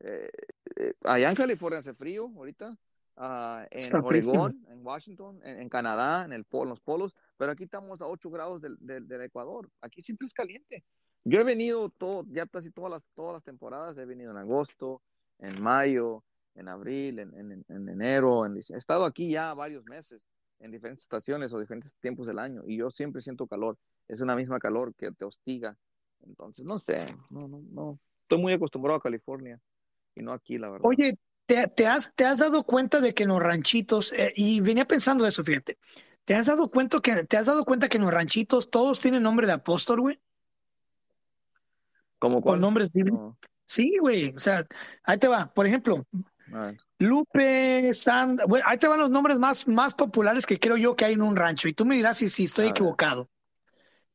[0.00, 0.28] Eh,
[0.76, 2.76] eh, allá en California hace frío ahorita.
[3.16, 8.08] Ah, en Oregón, en Washington, en, Canadá, en, el los polos, pero aquí estamos a
[8.08, 9.70] 8 grados del, del, Ecuador.
[9.80, 10.84] Aquí siempre es caliente.
[11.22, 15.00] Yo he venido todo, ya casi todas las, todas las temporadas, he venido en agosto,
[15.38, 16.24] en mayo,
[16.56, 20.26] en abril, en, en, en enero, en, he estado aquí ya varios meses,
[20.58, 23.78] en diferentes estaciones o diferentes tiempos del año, y yo siempre siento calor.
[24.08, 25.76] Es una misma calor que te hostiga.
[26.26, 27.98] Entonces, no sé, no, no, no.
[28.22, 29.60] Estoy muy acostumbrado a California
[30.14, 30.86] y no aquí, la verdad.
[30.86, 34.86] Oye, ¿Te, has, ¿Te has dado cuenta de que en los ranchitos, eh, y venía
[34.86, 35.78] pensando eso, fíjate,
[36.24, 39.22] ¿te has dado cuenta que, te has dado cuenta que en los ranchitos todos tienen
[39.22, 40.20] nombre de apóstol, güey?
[42.18, 43.36] ¿Cómo Con nombres bíblicos.
[43.66, 44.66] Sí, güey, o sea,
[45.02, 46.06] ahí te va, por ejemplo,
[46.98, 51.04] Lupe, Sandra, bueno, ahí te van los nombres más, más populares que creo yo que
[51.04, 53.28] hay en un rancho, y tú me dirás si, si estoy equivocado.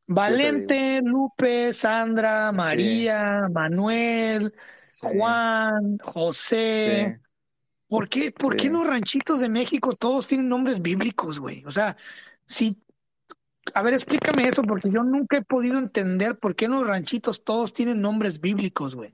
[0.07, 4.55] Valente, Lupe, Sandra, María, Manuel,
[5.01, 7.19] Juan, José.
[7.87, 11.63] ¿Por qué, por qué en los ranchitos de México todos tienen nombres bíblicos, güey?
[11.65, 11.97] O sea,
[12.45, 12.81] si.
[13.73, 17.43] A ver, explícame eso, porque yo nunca he podido entender por qué en los ranchitos
[17.43, 19.13] todos tienen nombres bíblicos, güey.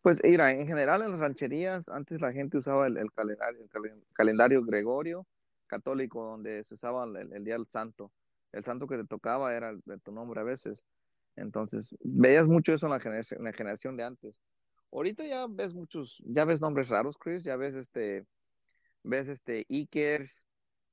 [0.00, 4.64] Pues mira, en general en las rancherías antes la gente usaba el, calendario, el calendario
[4.64, 5.26] gregorio
[5.66, 8.12] católico donde se usaba el, día del santo.
[8.52, 10.84] El santo que te tocaba era de tu nombre a veces.
[11.34, 14.40] Entonces, veías mucho eso en la generación, en la generación de antes.
[14.96, 18.24] Ahorita ya ves muchos, ya ves nombres raros, Chris, ya ves este,
[19.02, 20.42] ves este Ikers,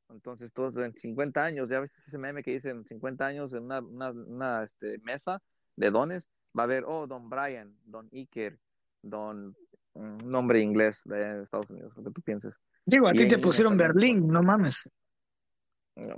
[0.09, 3.63] entonces todos en 50 años, ya ves ese meme que dice en 50 años en
[3.63, 5.41] una, una, este, mesa
[5.77, 6.27] de dones,
[6.57, 8.59] va a haber, oh, Don Brian, Don Iker,
[9.01, 9.55] Don,
[9.93, 12.59] un nombre inglés de Estados Unidos, lo que tú pienses.
[12.85, 14.83] Digo, a ti te pusieron Berlín, no mames.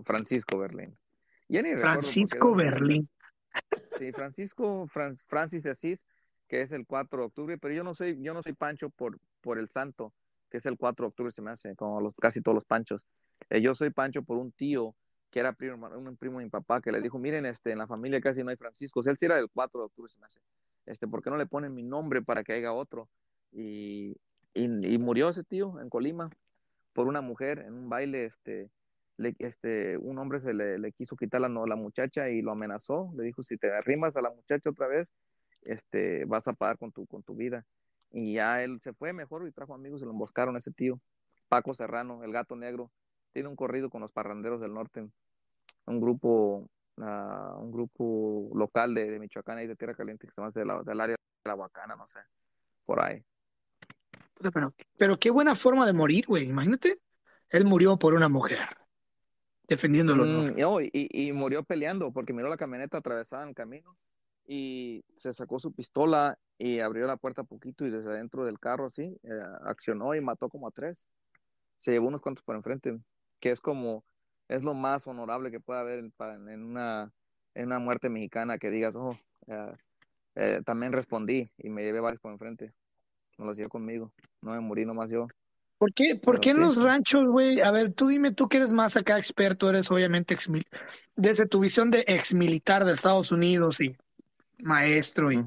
[0.03, 0.97] Francisco Berlín.
[1.79, 3.07] Francisco Berlín.
[3.91, 4.85] Sí, Francisco,
[5.27, 6.03] Francis de Asís
[6.47, 9.19] que es el 4 de octubre, pero yo no soy, yo no soy Pancho por,
[9.41, 10.13] por el santo,
[10.49, 13.05] que es el 4 de octubre, se me hace, como los, casi todos los Panchos.
[13.49, 14.95] Eh, yo soy Pancho por un tío
[15.31, 17.87] que era primo, un primo de mi papá, que le dijo, miren, este, en la
[17.87, 19.05] familia casi no hay Franciscos.
[19.07, 20.39] Él sí era el 4 de octubre, se me hace.
[20.85, 23.09] Este, ¿por qué no le ponen mi nombre para que haya otro?
[23.51, 24.15] Y,
[24.53, 26.29] y, murió ese tío en Colima
[26.93, 28.69] por una mujer en un baile, este,
[29.17, 33.11] le, este, un hombre se le, le quiso quitar la, la muchacha y lo amenazó,
[33.17, 35.13] le dijo, si te arrimas a la muchacha otra vez,
[35.65, 37.65] este, vas a pagar con tu, con tu vida.
[38.11, 40.99] Y ya él se fue mejor y trajo amigos y lo emboscaron a ese tío.
[41.49, 42.91] Paco Serrano, el gato negro,
[43.33, 45.05] tiene un corrido con los parranderos del norte,
[45.85, 50.51] un grupo, uh, un grupo local de, Michoacán y de Tierra Caliente que se llama
[50.53, 52.19] del área de la Huacana, no sé,
[52.85, 53.23] por ahí.
[54.53, 56.99] Pero, pero qué buena forma de morir, güey, imagínate.
[57.49, 58.67] Él murió por una mujer.
[59.67, 60.25] defendiéndolo.
[60.25, 63.97] Mm, oh, y, y, murió peleando porque miró la camioneta atravesada en el camino
[64.47, 68.85] y se sacó su pistola y abrió la puerta poquito y desde adentro del carro
[68.85, 71.07] así eh, accionó y mató como a tres.
[71.77, 72.97] Se llevó unos cuantos por enfrente,
[73.39, 74.05] que es como,
[74.47, 77.11] es lo más honorable que puede haber en, una,
[77.53, 79.17] en una muerte mexicana que digas, oh,
[79.47, 79.73] eh,
[80.35, 82.73] eh, también respondí y me llevé varios por enfrente.
[83.37, 85.27] Me los llevé conmigo, no me morí nomás yo.
[85.77, 87.59] ¿Por qué, ¿por qué en los ranchos, güey?
[87.59, 90.49] A ver, tú dime, tú que eres más acá experto, eres obviamente ex
[91.17, 93.97] desde tu visión de ex militar de Estados Unidos y
[94.59, 95.43] maestro y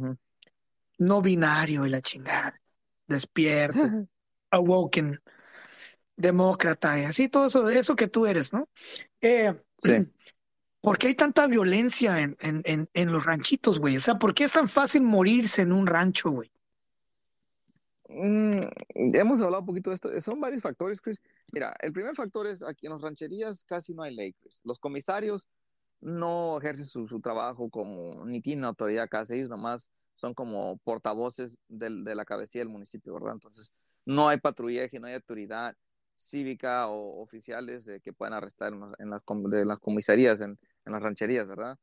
[0.98, 2.60] no binario y la chingada,
[3.06, 3.80] despierto,
[4.50, 5.20] awoken,
[6.16, 8.68] demócrata y así todo eso, eso que tú eres, ¿no?
[9.20, 9.54] Eh,
[10.80, 13.96] ¿Por qué hay tanta violencia en, en, en, los ranchitos, güey?
[13.96, 16.52] O sea, ¿por qué es tan fácil morirse en un rancho, güey?
[18.08, 18.62] Mm,
[18.94, 20.20] hemos hablado un poquito de esto.
[20.20, 21.20] Son varios factores, Chris.
[21.52, 24.60] Mira, el primer factor es aquí en las rancherías casi no hay ley, Chris.
[24.64, 25.46] Los comisarios
[26.00, 32.04] no ejercen su, trabajo como, ni tienen autoridad casi, ellos nomás son como portavoces del,
[32.04, 33.34] de la cabecilla del municipio, ¿verdad?
[33.34, 33.72] Entonces,
[34.04, 35.76] no hay patrullaje, no hay autoridad
[36.16, 41.46] cívica o oficiales de que puedan arrestar en, las, de las comisarías, en, las rancherías,
[41.46, 41.78] ¿verdad?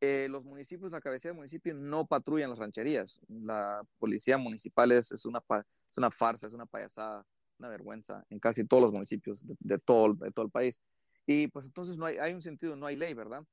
[0.00, 3.20] Eh, los municipios, la cabecilla del municipio no patrullan las rancherías.
[3.28, 5.42] La policía municipal es, es, una,
[5.90, 7.24] es una farsa, es una payasada,
[7.58, 10.80] una vergüenza en casi todos los municipios de, todo, de todo el país.
[11.26, 13.44] Y pues entonces no hay, hay un sentido, no hay ley, ¿verdad?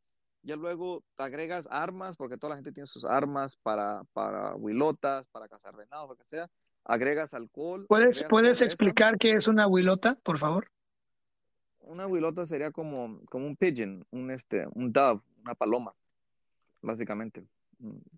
[0.43, 5.47] Ya luego agregas armas, porque toda la gente tiene sus armas para, para huilotas, para
[5.47, 6.49] cazar venados, lo que sea.
[6.83, 7.85] Agregas alcohol.
[7.87, 10.67] ¿Puedes, ¿puedes explicar qué es una huilota, por favor?
[11.79, 15.95] Una huilota sería como, como un pigeon, un, este, un dove, una paloma,
[16.81, 17.45] básicamente.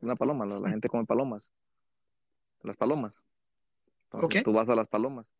[0.02, 1.52] Una paloma, la, gente come palomas.
[2.64, 3.24] Las palomas.
[4.12, 5.32] Entonces tú vas a las palomas.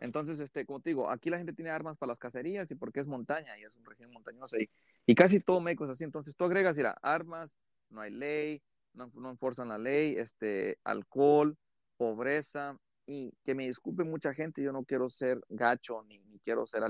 [0.00, 3.00] Entonces, este, como te digo, aquí la gente tiene armas para las cacerías y porque
[3.00, 4.68] es montaña y es una región montañosa y,
[5.06, 6.04] y casi todo México es así.
[6.04, 7.50] Entonces tú agregas, mira, armas,
[7.90, 11.56] no hay ley, no, no enforzan la ley, este, alcohol,
[11.96, 16.66] pobreza y que me disculpe mucha gente, yo no quiero ser gacho ni, ni quiero
[16.66, 16.82] ser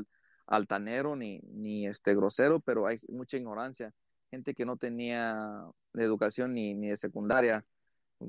[0.46, 3.92] altanero ni, ni este grosero, pero hay mucha ignorancia,
[4.30, 7.64] gente que no tenía educación ni, ni de secundaria,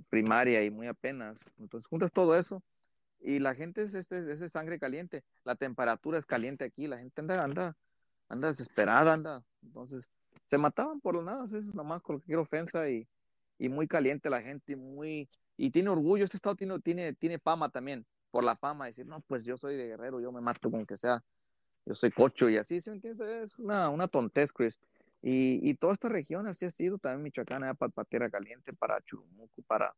[0.10, 1.44] primaria y muy apenas.
[1.58, 2.64] Entonces juntas todo eso
[3.22, 7.22] y la gente es este, ese sangre caliente, la temperatura es caliente aquí, la gente
[7.22, 7.78] anda, anda,
[8.28, 10.10] anda desesperada, anda, entonces
[10.46, 13.08] se mataban por lo nada, es nomás cualquier ofensa y,
[13.58, 17.70] y muy caliente la gente, muy, y tiene orgullo, este estado tiene, tiene, tiene fama
[17.70, 20.86] también, por la fama, decir, no, pues yo soy de guerrero, yo me mato con
[20.86, 21.24] que sea,
[21.86, 22.92] yo soy cocho y así, ¿sí
[23.44, 24.80] Es una, una tontez, Chris.
[25.22, 29.62] Y, y toda esta región así ha sido, también Michoacán, para, Tierra Caliente, para Churumuco,
[29.64, 29.94] para,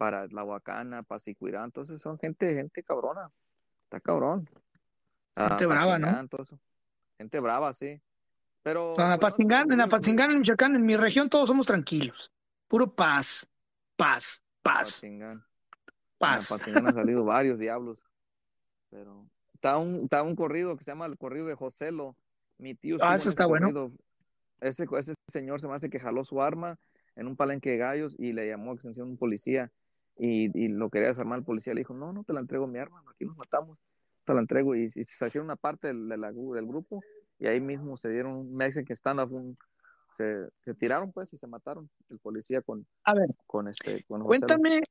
[0.00, 3.30] para la Huacana, para Sicuirá, entonces son gente, gente cabrona,
[3.84, 4.48] está cabrón.
[5.36, 6.08] Ah, gente brava, ¿no?
[7.18, 8.00] gente brava, sí.
[8.62, 8.94] Pero.
[8.96, 12.32] en Apatzingán, en Apatzingán, en Michoacán, en mi región todos somos tranquilos.
[12.66, 13.46] Puro paz,
[13.94, 15.02] paz, paz.
[15.02, 15.04] Paz.
[15.04, 18.02] En Apatzingán han salido varios diablos.
[18.88, 22.16] Pero está un, está un corrido que se llama el corrido de Joselo.
[22.56, 22.96] Mi tío.
[23.02, 23.92] Ah, eso está bueno.
[24.62, 26.78] Ese, ese señor se me hace que jaló su arma
[27.16, 29.70] en un palenque de gallos y le llamó a extensión un policía
[30.18, 33.02] y, lo quería desarmar el policía, le dijo, no, no te la entrego mi arma,
[33.10, 33.78] aquí nos matamos,
[34.24, 37.00] te la entrego y, se hicieron una parte del, del grupo
[37.38, 39.56] y ahí mismo se dieron un Mexican stand-up,
[40.16, 44.04] se, se, tiraron pues y se mataron el policía con, a ver, con este.
[44.06, 44.82] cuéntame,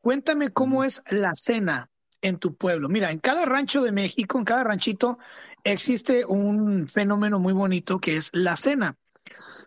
[0.00, 1.90] cuéntame cómo es la cena
[2.22, 2.88] en tu pueblo.
[2.88, 5.18] Mira, en cada rancho de México, en cada ranchito,
[5.64, 8.96] existe un fenómeno muy bonito que es la cena.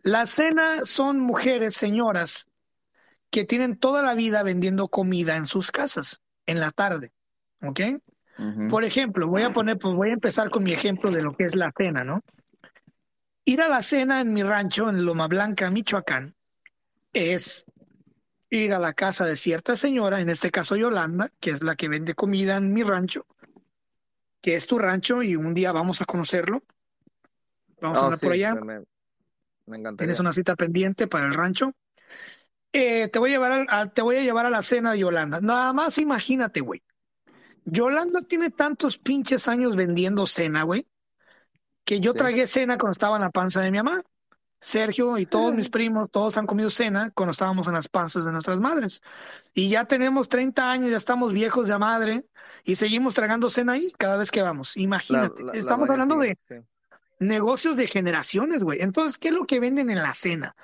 [0.02, 2.48] La cena son mujeres, señoras,
[3.30, 7.12] que tienen toda la vida vendiendo comida en sus casas en la tarde.
[7.62, 7.82] ¿Ok?
[8.70, 11.46] Por ejemplo, voy a poner, pues voy a empezar con mi ejemplo de lo que
[11.46, 12.22] es la cena, ¿no?
[13.46, 16.36] Ir a la cena en mi rancho, en Loma Blanca, Michoacán,
[17.14, 17.66] es
[18.50, 21.88] ir a la casa de cierta señora, en este caso Yolanda, que es la que
[21.88, 23.26] vende comida en mi rancho,
[24.42, 26.64] que es tu rancho y un día vamos a conocerlo.
[27.82, 28.56] Vamos a oh, andar por allá.
[29.98, 31.74] Tienes una cita pendiente para el rancho.
[32.78, 35.40] Eh, te, voy a llevar a, te voy a llevar a la cena de Yolanda.
[35.40, 36.84] Nada más imagínate, güey.
[37.64, 40.86] Yolanda tiene tantos pinches años vendiendo cena, güey,
[41.86, 44.04] que yo tragué cena cuando estaba en la panza de mi mamá.
[44.60, 48.34] Sergio y todos mis primos, todos han comido cena cuando estábamos en las panzas de
[48.34, 49.02] nuestras madres.
[49.54, 52.26] Y ya tenemos 30 años, ya estamos viejos de madre
[52.66, 54.76] y seguimos tragando cena ahí cada vez que vamos.
[54.76, 56.36] Imagínate, estamos hablando de
[57.20, 58.82] negocios de generaciones, güey.
[58.82, 60.56] Entonces, ¿qué es lo que venden en la cena?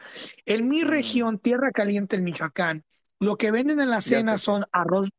[0.45, 0.87] En mi mm.
[0.87, 2.83] región, Tierra Caliente, en Michoacán,
[3.19, 5.09] lo que venden en la cena son arroz,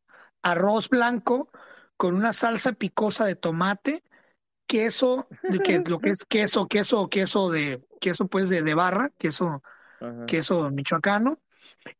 [0.42, 1.50] arroz blanco
[1.96, 4.02] con una salsa picosa de tomate,
[4.66, 5.28] queso,
[5.64, 9.62] que es lo que es queso, queso, queso de, queso pues de, de barra, queso,
[10.00, 10.26] Ajá.
[10.26, 11.40] queso michoacano,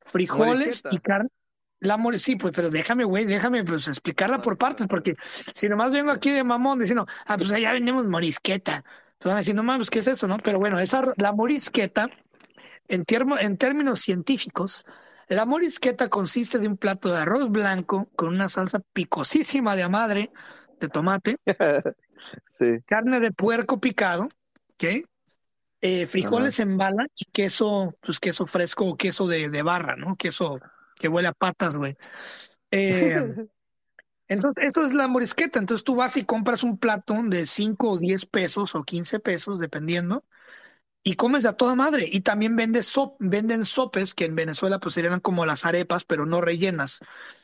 [0.01, 1.29] frijoles y carne.
[1.79, 5.17] La mole, sí, pues, pero déjame, güey, déjame pues explicarla por partes, porque
[5.53, 8.85] si nomás vengo aquí de mamón diciendo, ah, pues allá vendemos morisqueta.
[9.23, 10.39] Pues van a decir, no mames, ¿qué es eso, no?
[10.39, 12.11] Pero bueno, esa, la morisqueta,
[12.89, 13.05] en,
[13.39, 14.85] en términos científicos,
[15.29, 19.89] la morisqueta consiste de un plato de arroz blanco con una salsa picosísima de a
[19.89, 20.33] madre
[20.81, 21.37] de tomate,
[22.51, 22.81] Sí.
[22.85, 24.25] carne de puerco picado,
[24.75, 25.07] ¿ok?
[25.81, 30.17] Eh, frijoles en bala y queso, pues queso fresco o queso de, de barra, ¿no?
[30.17, 30.61] Queso
[30.97, 31.97] que huele a patas, güey.
[32.71, 33.35] Eh,
[34.33, 35.59] entonces, eso es la morisqueta.
[35.59, 39.59] Entonces tú vas y compras un plato de 5 o 10 pesos o 15 pesos,
[39.59, 40.25] dependiendo,
[41.05, 42.09] y comes a toda madre.
[42.11, 46.27] Y también vendes sop- venden sopes, que en Venezuela pues serían como las arepas, pero
[46.27, 47.01] no rellenas,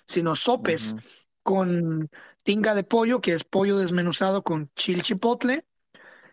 [0.06, 0.96] sino sopes
[1.42, 2.10] con
[2.42, 5.66] tinga de pollo, que es pollo desmenuzado con chile chipotle,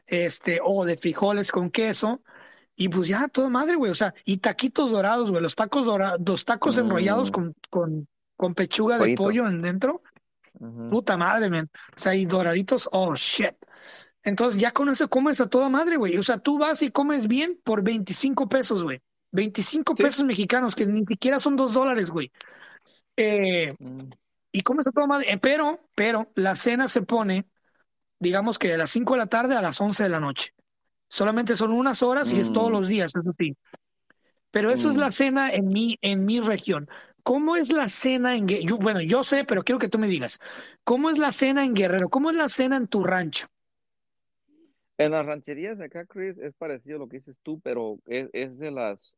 [0.08, 2.22] este, o de frijoles con queso.
[2.76, 3.91] Y pues ya, toda madre, güey.
[3.91, 5.41] O sea, y taquitos dorados, güey.
[5.41, 7.34] Los tacos dorados, los tacos enrollados Mm.
[7.34, 10.03] con, con, con pechuga de pollo en dentro.
[10.89, 11.70] Puta madre, man.
[11.95, 13.56] O sea, y doraditos, oh shit.
[14.24, 16.18] Entonces ya con eso comes a toda madre, güey.
[16.18, 19.01] O sea, tú vas y comes bien por 25 pesos, güey.
[19.32, 20.03] 25 Sí.
[20.03, 22.32] pesos mexicanos, que ni siquiera son dos dólares, güey.
[23.18, 24.10] Eh, Mm.
[24.51, 25.32] y comes a toda madre.
[25.32, 27.45] Eh, pero, pero la cena se pone,
[28.20, 30.51] digamos que de las 5 de la tarde a las 11 de la noche.
[31.10, 32.74] Solamente son unas horas y es todos Mm.
[32.74, 33.56] los días, eso sí.
[34.51, 34.99] Pero eso es Mm.
[34.99, 36.89] la cena en mi, en mi región.
[37.26, 38.78] ¿Cómo es la cena en Guerrero?
[38.78, 40.39] Bueno, yo sé, pero quiero que tú me digas.
[40.84, 42.07] ¿Cómo es la cena en Guerrero?
[42.07, 43.47] ¿Cómo es la cena en tu rancho?
[44.99, 48.59] En las rancherías acá, Chris, es parecido a lo que dices tú, pero es, es
[48.59, 49.17] de las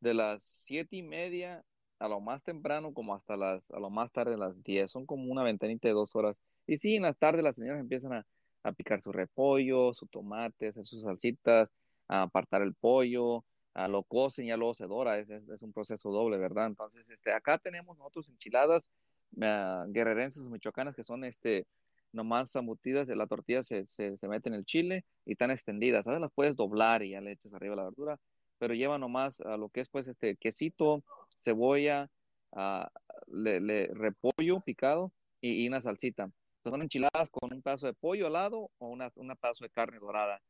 [0.00, 1.64] de las siete y media
[2.00, 4.90] a lo más temprano como hasta las a lo más tarde las diez.
[4.90, 6.40] Son como una ventanita de dos horas.
[6.66, 8.26] Y sí, en las tardes las señoras empiezan a,
[8.64, 11.70] a picar su repollo, su tomate, hacer sus salsitas,
[12.08, 13.44] a apartar el pollo,
[13.74, 15.18] a lo cocen, ya luego se dora.
[15.18, 16.66] Es, es, es un proceso doble, ¿verdad?
[16.66, 18.88] Entonces, este, acá tenemos nosotros enchiladas
[19.36, 21.66] uh, guerrerenses michoacanas que son este
[22.12, 26.20] nomás zambutidas, la tortilla se, se, se, mete en el chile y están extendidas, ¿sabes?
[26.20, 28.20] Las puedes doblar y ya le echas arriba la verdura,
[28.58, 31.02] pero lleva nomás a lo que es pues este quesito,
[31.40, 32.08] cebolla,
[32.52, 32.84] uh,
[33.26, 36.30] le, repollo picado y, y, una salsita.
[36.62, 40.40] Son enchiladas con un pedazo de pollo al lado o una, una de carne dorada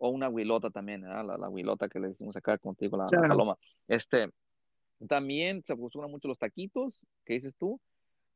[0.00, 1.08] o una huilota también, ¿eh?
[1.08, 3.24] la, la huilota que le decimos acá contigo, la, claro.
[3.24, 3.58] la paloma.
[3.86, 4.30] Este,
[5.06, 7.78] también se acostumbran mucho los taquitos, ¿qué dices tú?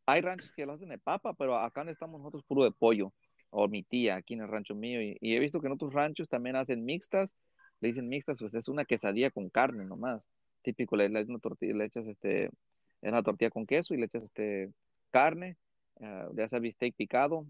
[0.06, 3.12] Hay ranchos que lo hacen de papa, pero acá donde estamos nosotros puro de pollo,
[3.48, 5.94] o mi tía aquí en el rancho mío, y, y, he visto que en otros
[5.94, 7.32] ranchos también hacen mixtas,
[7.80, 10.22] le dicen mixtas, pues es una quesadilla con carne nomás,
[10.62, 14.06] típico, le, le, una tortilla, le echas este, es una tortilla con queso y le
[14.06, 14.70] echas este,
[15.10, 15.56] carne,
[15.94, 17.46] uh, ya sea bistec picado,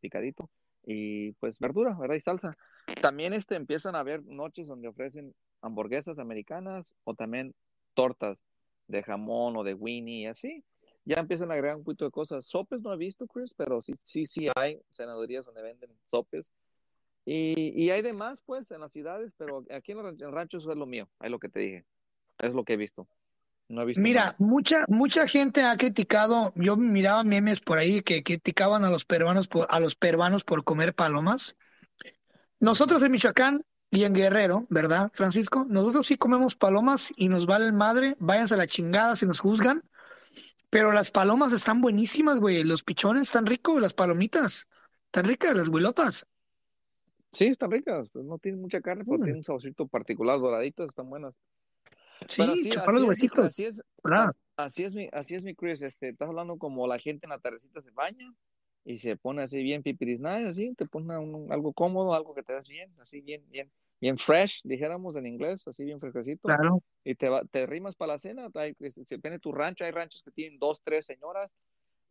[0.00, 0.48] picadito,
[0.90, 2.16] y pues verdura, ¿verdad?
[2.16, 2.56] Y salsa.
[3.02, 7.54] También este, empiezan a haber noches donde ofrecen hamburguesas americanas o también
[7.92, 8.38] tortas
[8.86, 10.64] de jamón o de winnie y así
[11.04, 12.46] ya empiezan a agregar un poquito de cosas.
[12.46, 16.52] Sopes no he visto, Chris, pero sí, sí, sí hay senadurías donde venden sopes.
[17.24, 20.78] Y, y hay demás, pues, en las ciudades, pero aquí en el rancho eso es
[20.78, 21.84] lo mío, es lo que te dije.
[22.38, 23.08] Es lo que he visto.
[23.68, 28.22] No he visto Mira, mucha mucha gente ha criticado, yo miraba memes por ahí que
[28.22, 31.56] criticaban a los peruanos por, a los peruanos por comer palomas.
[32.60, 35.64] Nosotros en Michoacán y en Guerrero, ¿verdad, Francisco?
[35.68, 39.82] Nosotros sí comemos palomas y nos vale madre, váyanse a la chingada si nos juzgan.
[40.70, 42.62] Pero las palomas están buenísimas, güey.
[42.64, 44.68] Los pichones están ricos, las palomitas.
[45.06, 46.26] Están ricas, las huilotas.
[47.32, 48.10] Sí, están ricas.
[48.10, 49.22] Pues no tienen mucha carne, pero Mm.
[49.22, 51.34] tienen un saborcito particular, doraditas, están buenas.
[52.26, 53.44] Sí, Pero sí, chupar los así es, huesitos.
[53.44, 53.80] así es,
[54.56, 55.82] así es mi, así es mi Chris.
[55.82, 58.32] Este, estás hablando como la gente en la tardecita se baña
[58.84, 62.42] y se pone así bien pipiris nice, así, te pone un- algo cómodo, algo que
[62.42, 66.48] te das bien, así bien, bien, bien fresh, dijéramos en inglés, así bien fresquecito.
[66.48, 66.82] Claro.
[67.04, 69.90] y te, va, te rimas para la cena, hay, este, depende de tu rancho, hay
[69.92, 71.50] ranchos que tienen dos, tres señoras,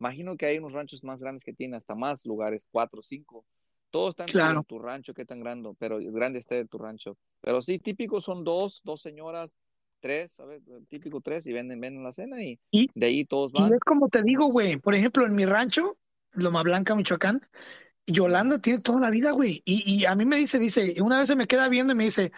[0.00, 3.44] imagino que hay unos ranchos más grandes que tienen hasta más lugares, cuatro, cinco,
[3.90, 4.60] todos están Claro.
[4.60, 8.44] en tu rancho, qué tan grande, pero grande esté tu rancho, pero sí, típico son
[8.44, 9.54] dos, dos señoras,
[10.00, 10.62] tres, ¿sabes?
[10.88, 13.74] Típico tres, y venden, venden la cena y, Y- de ahí todos Y van.
[13.74, 14.76] es como te digo, güey.
[14.76, 15.96] Por ejemplo, en mi rancho,
[16.32, 17.40] Loma Blanca, Michoacán,
[18.06, 19.62] Yolanda tiene toda la vida, güey.
[19.64, 22.04] Y, y a mí me dice, dice, una vez se me queda viendo y me
[22.04, 22.32] dice,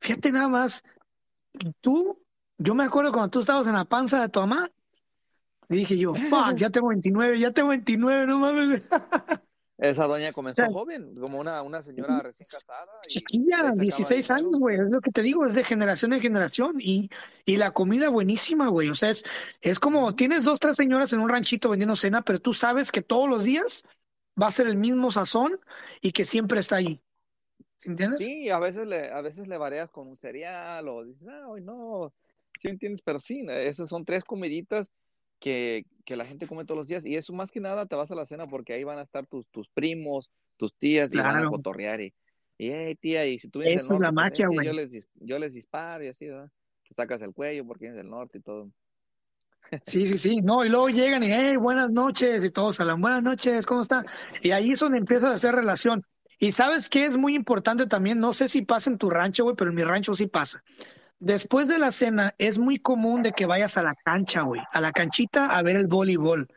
[0.00, 0.82] fíjate nada más,
[1.80, 2.22] tú,
[2.58, 4.70] yo me acuerdo cuando tú estabas en la panza de tu mamá.
[5.70, 8.82] Y dije yo, fuck, ya tengo 29, ya tengo 29, no mames.
[9.90, 12.92] Esa doña comenzó O sea, joven, como una, una señora recién casada.
[13.10, 14.34] y Chiquilla, de ahí sacaba 16 dinero.
[14.34, 17.10] años, güey, es lo que te digo, es de generación en generación y,
[17.44, 19.24] y la comida buenísima, güey, o sea, es,
[19.60, 23.02] es como, tienes dos, tres señoras en un ranchito vendiendo cena, pero tú sabes que
[23.02, 23.84] todos los días
[24.40, 25.60] va a ser el mismo sazón
[26.00, 27.00] y que siempre está ahí.
[27.84, 28.18] ¿Entiendes?
[28.20, 31.60] Sí, a veces le, a veces le vareas con un cereal o dices, ah, hoy
[31.60, 32.14] no,
[32.58, 34.90] sí entiendes, pero sí, esas son tres comiditas
[35.44, 38.10] que, que, la gente come todos los días y eso más que nada te vas
[38.10, 41.44] a la cena porque ahí van a estar tus, tus primos, tus tías y van
[41.44, 42.14] a cotorrear y,
[42.56, 44.66] y hey, tía, y si tú vienes del norte, es la pues, magia, güey.
[44.66, 46.50] yo, les, yo les disparo y así, ¿verdad?
[46.88, 48.70] Te sacas el cuello porque vienes del norte y todo.
[49.82, 53.22] Sí, sí, sí, no, y luego llegan y, hey, buenas noches, y todos hablan, buenas
[53.22, 54.06] noches, ¿cómo están?
[54.40, 56.06] Y ahí es donde empieza a hacer relación.
[56.38, 59.56] Y sabes qué es muy importante también, no sé si pasa en tu rancho, güey,
[59.56, 60.64] pero en mi rancho sí pasa.
[61.20, 64.80] Después de la cena es muy común de que vayas a la cancha, güey, a
[64.80, 66.48] la canchita a ver el voleibol.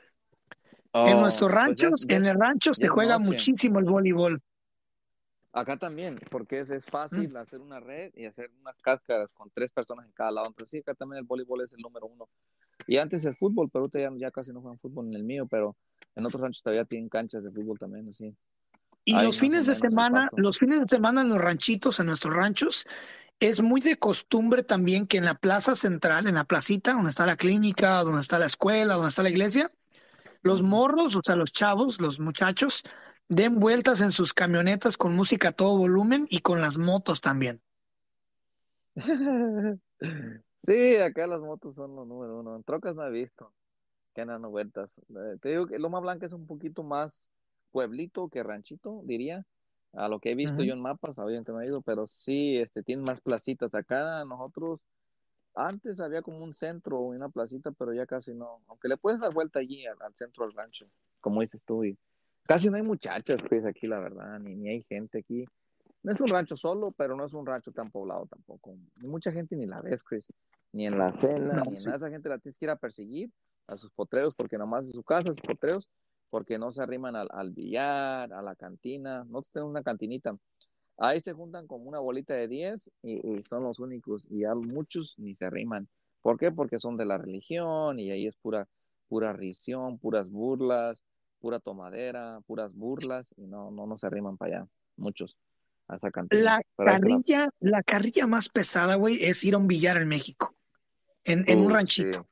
[0.93, 4.41] en oh, nuestros pues ranchos, en el rancho se juega muchísimo el voleibol.
[5.53, 7.37] Acá también, porque es, es fácil mm.
[7.37, 10.47] hacer una red y hacer unas cáscaras con tres personas en cada lado.
[10.47, 12.29] Entonces sí, acá también el voleibol es el número uno.
[12.85, 15.75] Y antes el fútbol, pero ya, ya casi no juegan fútbol en el mío, pero
[16.15, 18.35] en otros ranchos todavía tienen canchas de fútbol también, así.
[19.03, 22.85] Y los fines de semana, los fines de semana en los ranchitos, en nuestros ranchos,
[23.39, 27.25] es muy de costumbre también que en la plaza central, en la placita, donde está
[27.25, 29.71] la clínica, donde está la escuela, donde está la iglesia,
[30.41, 32.83] los morros, o sea, los chavos, los muchachos,
[33.29, 37.61] den vueltas en sus camionetas con música a todo volumen y con las motos también.
[40.63, 42.57] Sí, acá las motos son los número uno.
[42.57, 43.53] En trocas no he visto
[44.13, 44.89] que andan dando vueltas.
[45.09, 47.21] Eh, te digo que Loma Blanca es un poquito más
[47.71, 49.45] pueblito que ranchito, diría.
[49.93, 52.83] A lo que he visto yo en mapas, obviamente no he ido, pero sí, este,
[52.83, 53.73] tienen más placitas.
[53.73, 54.85] Acá nosotros,
[55.55, 58.61] antes había como un centro o una placita, pero ya casi no.
[58.67, 60.87] Aunque le puedes dar vuelta allí al, centro del rancho,
[61.19, 61.83] como dices tú.
[61.83, 61.97] Y
[62.45, 65.45] casi no hay muchachas, pues, aquí, la verdad, ni, ni hay gente aquí.
[66.03, 68.77] No es un rancho solo, pero no es un rancho tan poblado tampoco.
[68.97, 70.27] Mucha gente ni la ves, Chris
[70.71, 71.95] ni en la cena, ni en nada.
[71.95, 73.31] Esa gente la tienes que ir a perseguir
[73.67, 75.89] a sus potreros, porque nomás en su casa, sus potreros,
[76.29, 79.23] porque no se arriman al, al billar, a la cantina.
[79.25, 80.37] Nosotros tenemos una cantinita.
[80.97, 84.27] Ahí se juntan como una bolita de 10 y, son los únicos.
[84.29, 85.87] Y ya muchos ni se arriman.
[86.21, 86.51] ¿Por qué?
[86.51, 88.67] Porque son de la religión y ahí es pura,
[89.07, 91.01] pura risión, puras burlas,
[91.39, 94.67] pura tomadera, puras burlas y no, no, no se arriman para allá.
[94.95, 95.37] Muchos.
[95.87, 96.43] A esa cantina.
[96.43, 100.57] La carrilla, la carrilla más pesada, güey, es ir a un billar en México
[101.27, 102.27] en, un ranchito.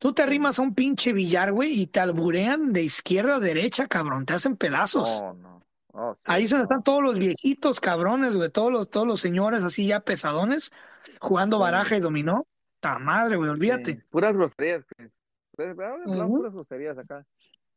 [0.00, 3.86] Tú te arrimas a un pinche billar, güey, y te alburean de izquierda a derecha,
[3.86, 4.24] cabrón.
[4.24, 5.22] Te hacen pedazos.
[5.36, 5.60] no.
[5.92, 8.48] Oh, Ahí se están todos los viejitos, cabrones, güey.
[8.48, 10.72] Todos los, todos los señores así ya pesadones,
[11.20, 12.46] jugando baraja y dominó.
[12.78, 14.02] Ta madre, güey, olvídate.
[14.08, 15.10] Puras groserías, pues.
[15.54, 17.26] pues hablan, puras groserías acá.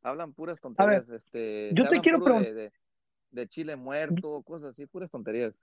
[0.01, 1.09] Hablan puras tonterías.
[1.09, 2.53] este, yo te quiero preguntar.
[2.53, 2.71] De,
[3.31, 5.53] de, chile muerto, cosas así, puras tonterías.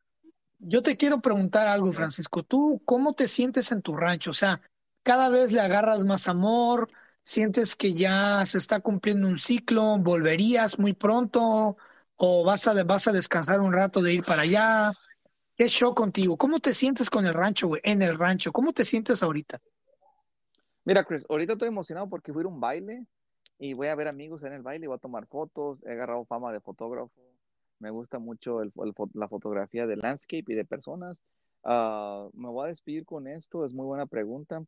[0.58, 2.42] Yo te quiero preguntar algo, Francisco.
[2.42, 4.32] ¿Tú cómo te sientes en tu rancho?
[4.32, 4.60] O sea,
[5.02, 6.88] cada vez le agarras más amor,
[7.22, 11.76] sientes que ya se está cumpliendo un ciclo, volverías muy pronto
[12.16, 14.92] o vas a, vas a descansar un rato de ir para allá.
[15.56, 16.36] ¿Qué show contigo?
[16.36, 17.80] ¿Cómo te sientes con el rancho, güey?
[17.84, 19.60] En el rancho, ¿cómo te sientes ahorita?
[20.84, 23.06] Mira, Chris, ahorita estoy emocionado porque voy a un baile
[23.58, 26.52] y voy a ver amigos en el baile, voy a tomar fotos, he agarrado fama
[26.52, 27.30] de fotógrafo
[27.80, 28.60] me gusta mucho
[29.14, 31.20] la fotografía de landscape y de personas.
[31.64, 34.62] Ah, me voy a despedir con esto, es muy buena pregunta,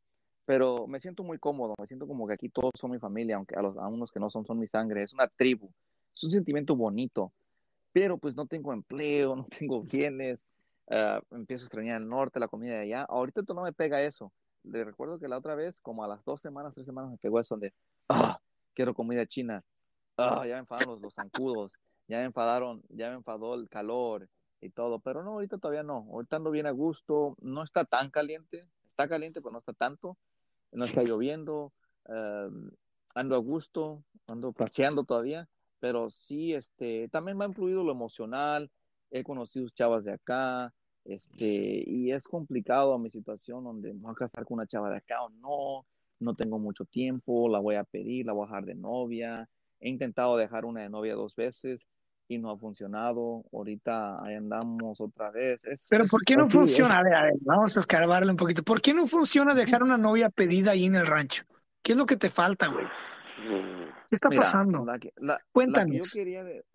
[0.52, 3.54] pero me siento muy cómodo, me siento como que aquí todos son mi familia, aunque
[3.54, 5.72] a, los, a unos que no son, son mi sangre, es una tribu,
[6.14, 7.32] es un sentimiento bonito,
[7.90, 10.44] pero pues no tengo empleo, no tengo bienes,
[10.88, 14.30] uh, empiezo a extrañar el norte, la comida de allá, ahorita no me pega eso,
[14.62, 17.40] le recuerdo que la otra vez, como a las dos semanas, tres semanas, me pegó
[17.40, 17.72] eso de,
[18.10, 18.38] ah,
[18.74, 19.64] quiero comida china,
[20.18, 21.72] ah, ya me enfadan los, los zancudos,
[22.08, 24.28] ya me enfadaron, ya me enfadó el calor
[24.60, 28.10] y todo, pero no, ahorita todavía no, ahorita ando bien a gusto, no está tan
[28.10, 30.18] caliente, está caliente, pero no está tanto,
[30.72, 31.72] no está lloviendo,
[32.06, 32.70] em,
[33.14, 35.48] ando a gusto, ando paseando todavía,
[35.80, 38.70] pero sí, este, también me ha influido lo emocional,
[39.10, 40.72] he conocido chavas de acá,
[41.04, 44.98] este, y es complicado mi situación donde me voy a casar con una chava de
[44.98, 45.86] acá o no,
[46.20, 49.48] no tengo mucho tiempo, la voy a pedir, la voy a dejar de novia,
[49.80, 51.86] he intentado dejar una de novia dos veces,
[52.34, 53.44] y no ha funcionado.
[53.52, 55.62] Ahorita ahí andamos otra vez.
[55.88, 56.98] Pero ¿por qué no funciona?
[56.98, 58.62] A ver, a ver, vamos a escarbarle un poquito.
[58.62, 61.44] ¿Por qué no funciona dejar una novia pedida ahí en el rancho?
[61.82, 62.86] ¿Qué es lo que te falta, güey?
[64.08, 64.84] ¿Qué está pasando?
[65.16, 66.14] La Cuéntanos.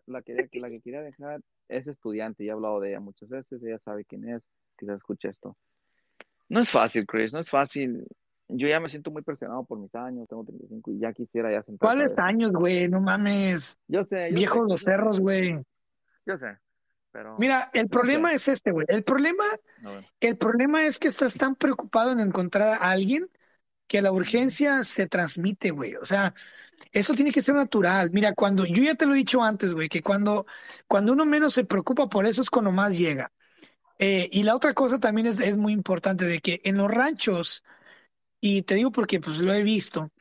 [0.06, 3.62] La que, la, que, quería dejar es estudiante, ya he hablado de ella muchas veces,
[3.64, 4.46] ella sabe quién es,
[4.78, 5.58] quizás escuche esto.
[6.50, 8.06] No es fácil, Chris, no es fácil
[8.50, 11.64] yo ya me siento muy presionado por mis años, tengo 35 y ya quisiera ya
[11.64, 11.88] sentar.
[11.88, 12.88] ¿Cuáles años, güey?
[12.88, 13.78] No mames.
[13.88, 14.30] Yo sé.
[14.32, 15.60] Viejos los cerros, güey.
[16.26, 16.58] Yo sé.
[17.12, 18.86] Pero, Mira, el problema es este, güey.
[18.90, 19.44] El problema,
[20.20, 23.30] el problema es que estás tan preocupado en encontrar a alguien
[23.88, 25.96] que la urgencia se transmite, güey.
[25.96, 26.34] O sea,
[26.92, 28.12] eso tiene que ser natural.
[28.12, 30.46] Mira, cuando yo ya te lo he dicho antes, güey, que cuando,
[30.88, 33.32] cuando uno menos se preocupa por eso es cuando más llega.
[34.00, 37.64] Eh, y la otra cosa también es, es muy importante de que en los ranchos,
[38.48, 40.12] y te digo porque pues lo he visto,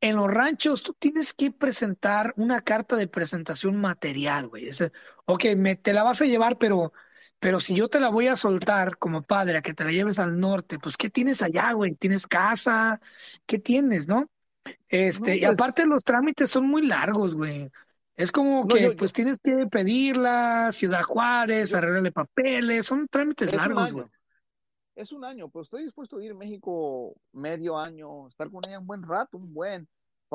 [0.00, 4.68] en los ranchos tú tienes que presentar una carta de presentación material, güey.
[4.68, 4.82] Es,
[5.26, 6.92] ok, me, te la vas a llevar, pero,
[7.38, 10.18] pero si yo te la voy a soltar como padre, a que te la lleves
[10.18, 11.94] al norte, pues ¿qué tienes allá, güey?
[11.94, 13.00] ¿Tienes casa?
[13.46, 14.30] ¿Qué tienes, no?
[14.88, 17.70] Este, y pues aparte los trámites son muy largos, güey.
[18.16, 22.86] Es como No, que yo, yo, pues tienes que pedirla, Ciudad Juárez, yo, arreglarle papeles,
[22.86, 24.06] son trámites largos, güey.
[24.94, 28.78] Es un año, pero estoy dispuesto a ir a México medio año, estar con ella
[28.78, 29.88] un buen rato, un buen,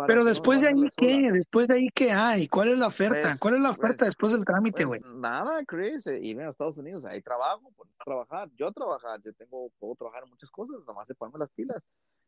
[0.08, 0.88] Pero no después de ahí.
[0.96, 1.32] ¿qué?
[1.32, 2.48] Después de ahí, ¿qué hay?
[2.48, 3.22] ¿Cuál es la oferta?
[3.22, 5.20] Pues, ¿Cuál es la oferta pues, después del trámite, pues güey?
[5.20, 9.70] nada, Chris, eh, irme a Estados Unidos, hay trabajo, por trabajar, yo trabajar, yo tengo,
[9.80, 11.84] puedo trabajar en muchas cosas, nada más de ponerme las pilas.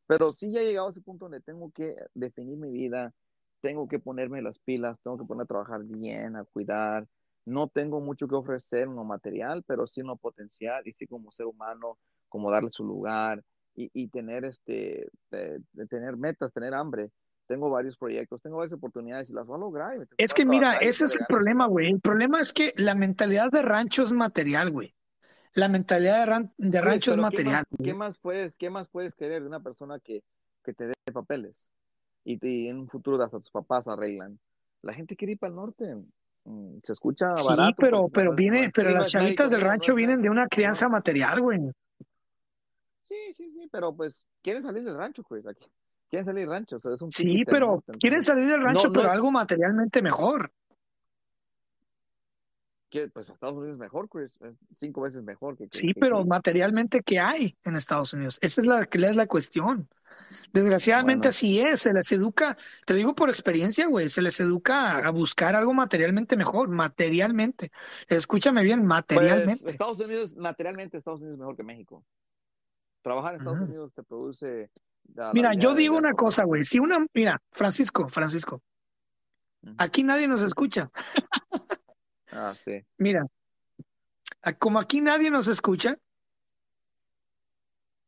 [0.08, 3.14] Pero sí ya he llegado a ese punto donde tengo que definir mi vida,
[3.62, 7.08] tengo que ponerme las pilas, tengo que ponerme a trabajar bien, a cuidar.
[7.46, 11.08] No tengo mucho que ofrecer en lo material, pero sí en lo potencial y sí
[11.08, 11.98] como ser humano,
[12.30, 13.44] como darle su lugar
[13.76, 17.10] y, y tener este, de- de tener metas, tener hambre.
[17.48, 20.74] Tengo varios proyectos, tengo varias oportunidades y las voy a lograr y Es que mira,
[20.76, 21.90] ese es el problema, güey.
[21.92, 24.94] El problema es que la mentalidad de rancho es material, güey.
[25.54, 28.70] La mentalidad de, ran- de rancho es pero ¿qué más, material, qué más puedes, qué
[28.70, 30.22] más puedes querer de una persona que,
[30.64, 31.72] que te dé papeles
[32.24, 34.40] y, y en un futuro hasta tus papás arreglan?
[34.84, 35.96] La gente quiere ir para el norte.
[36.46, 39.96] Mm, Se escucha Sí, barato, pero pero, pero viene, pero sí, las chavitas del rancho
[39.96, 41.60] vienen de una crianza material, güey.
[43.10, 45.66] Sí, sí, sí, pero pues quieren salir del rancho, pues aquí.
[46.10, 48.94] Quieren salir del rancho, o sea, es un Sí, pero quieren salir del rancho, no
[48.94, 50.52] pero es algo materialmente mejor.
[53.12, 57.02] pues Estados Unidos es mejor, Chris, es cinco veces mejor que, Sí, que pero materialmente,
[57.02, 58.38] ¿qué hay en Estados Unidos?
[58.42, 59.90] Esa es la, que es la cuestión.
[60.54, 64.92] Desgraciadamente Bueno, así es, se les educa, te digo por experiencia, güey, se les educa
[64.92, 67.72] a, a buscar algo materialmente mejor, materialmente.
[68.08, 69.72] Escúchame bien, pues materialmente.
[69.72, 72.04] Estados Unidos, materialmente Estados Unidos es mejor que México.
[73.02, 73.62] Trabajar en Estados.
[73.62, 74.72] Unidos te produce
[75.16, 78.62] la, la Mira, yo digo una por cosa, güey, si una, mira, Francisco, Francisco,
[79.78, 80.92] aquí nadie nos escucha.
[82.32, 82.84] Ah, sí.
[82.98, 83.26] Mira,
[84.60, 85.98] como aquí nadie nos escucha,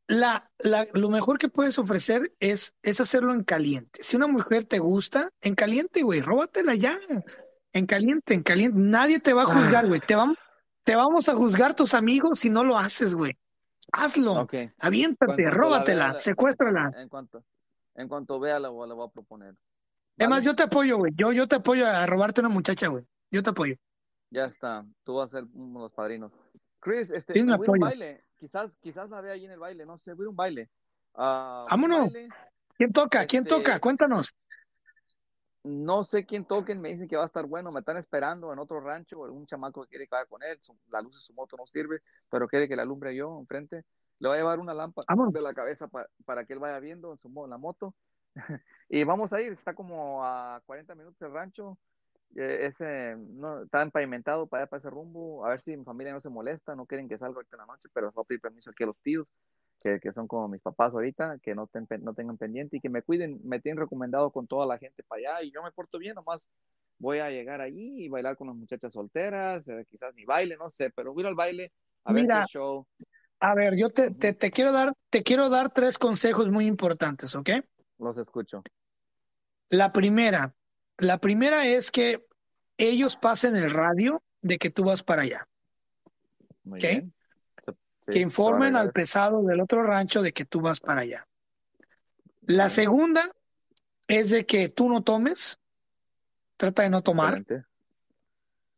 [0.07, 4.03] la, la, lo mejor que puedes ofrecer es, es hacerlo en caliente.
[4.03, 6.99] Si una mujer te gusta, en caliente, güey, róbatela ya.
[7.71, 8.77] En caliente, en caliente.
[8.77, 10.01] Nadie te va a juzgar, güey.
[10.03, 10.37] Ah, Te, vam-
[10.83, 13.37] te vamos a juzgar tus amigos si no lo haces, güey.
[13.91, 14.33] Hazlo.
[14.41, 14.49] ok.
[14.49, 16.91] Cu- En Aviéntate, la róbatela, la- en, secuéstrala.
[16.97, 17.43] en cuanto,
[17.95, 19.55] en cuanto vea, la, la voy a proponer.
[20.17, 21.13] Es más, yo te apoyo, güey.
[21.15, 23.05] Yo, yo te apoyo a robarte una muchacha, güey.
[23.31, 23.75] Yo te apoyo.
[24.29, 24.85] Ya está.
[25.03, 26.37] Tú vas a ser uno de los padrinos.
[26.79, 28.23] Chris, este, me voy a a un baile.
[28.37, 29.85] Quizás, quizás la vea ahí en el baile.
[29.85, 30.61] No sé, voy a ir a un baile.
[31.13, 31.21] Un
[31.69, 32.13] Vámonos.
[32.13, 32.29] baile.
[32.77, 33.25] ¿Quién toca?
[33.25, 33.71] ¿Quién toca?
[33.73, 34.33] Este, Cuéntanos.
[35.63, 36.81] No sé quién toquen.
[36.81, 37.71] Me dicen que va a estar bueno.
[37.71, 39.21] Me están esperando en otro rancho.
[39.21, 40.59] Un chamaco que quiere que vaya con él.
[40.89, 43.85] La luz de su moto no sirve, pero quiere que la alumbre yo enfrente.
[44.19, 47.11] Le voy a llevar una lámpara de la cabeza pa- para que él vaya viendo
[47.11, 47.95] en, su, en la moto.
[48.89, 49.53] y vamos a ir.
[49.53, 51.77] Está como a 40 minutos del rancho.
[52.35, 55.45] Eh, ese no está empavimentado para para ese rumbo.
[55.45, 57.65] A ver si mi familia no se molesta, no quieren que salga ahorita en la
[57.65, 59.31] noche, pero a pedir permiso aquí a los tíos,
[59.81, 62.89] que, que son como mis papás ahorita, que no, ten- no tengan pendiente y que
[62.89, 65.97] me cuiden, me tienen recomendado con toda la gente para allá y yo me porto
[65.97, 66.47] bien, nomás
[66.99, 70.69] voy a llegar allí y bailar con las muchachas solteras, eh, quizás ni baile, no
[70.69, 71.71] sé, pero voy al baile
[72.05, 72.87] a ver qué Mira, show.
[73.39, 77.35] a ver, yo te, te, te quiero dar, te quiero dar tres consejos muy importantes,
[77.35, 77.49] ¿ok?
[77.99, 78.61] Los escucho.
[79.69, 80.53] La primera,
[80.97, 82.25] la primera es que
[82.77, 85.47] ellos pasen el radio de que tú vas para allá,
[86.63, 86.85] Muy ¿ok?
[86.85, 87.13] bien.
[88.05, 91.27] Que informen al pesado del otro rancho de que tú vas para allá.
[92.41, 93.31] La segunda
[94.07, 95.59] es de que tú no tomes,
[96.57, 97.43] trata de no tomar,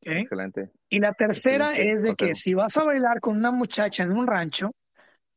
[0.01, 4.03] excelente, Y la tercera excelente es de que si vas a bailar con una muchacha
[4.03, 4.71] en un rancho,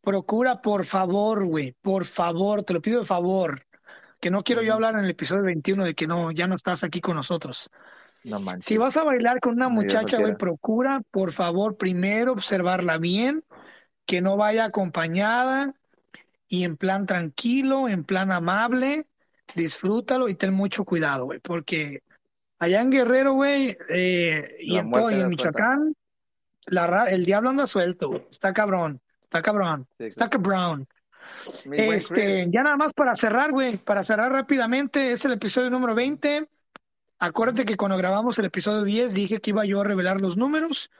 [0.00, 3.66] procura por favor, güey, por favor, te lo pido de favor,
[4.20, 6.84] que no quiero yo hablar en el episodio 21 de que no, ya no estás
[6.84, 7.70] aquí con nosotros.
[8.24, 13.44] No Si vas a bailar con una muchacha, güey, procura por favor primero observarla bien,
[14.06, 15.74] que no vaya acompañada
[16.48, 19.06] y en plan tranquilo, en plan amable,
[19.54, 22.02] disfrútalo y ten mucho cuidado, güey, porque
[22.58, 25.28] allá en Guerrero, güey, eh, y en todo, y en.
[25.28, 25.94] Michoacán,
[26.66, 28.26] la, el diablo anda suelto, güey.
[28.30, 30.88] Está cabrón, está cabrón, Sí, está cabrón.
[31.72, 36.48] Este, ya nada más para cerrar, güey, para cerrar rápidamente, es el episodio número 20.
[37.18, 40.90] Acuérdate que cuando grabamos el episodio 10 dije que iba yo a revelar los números.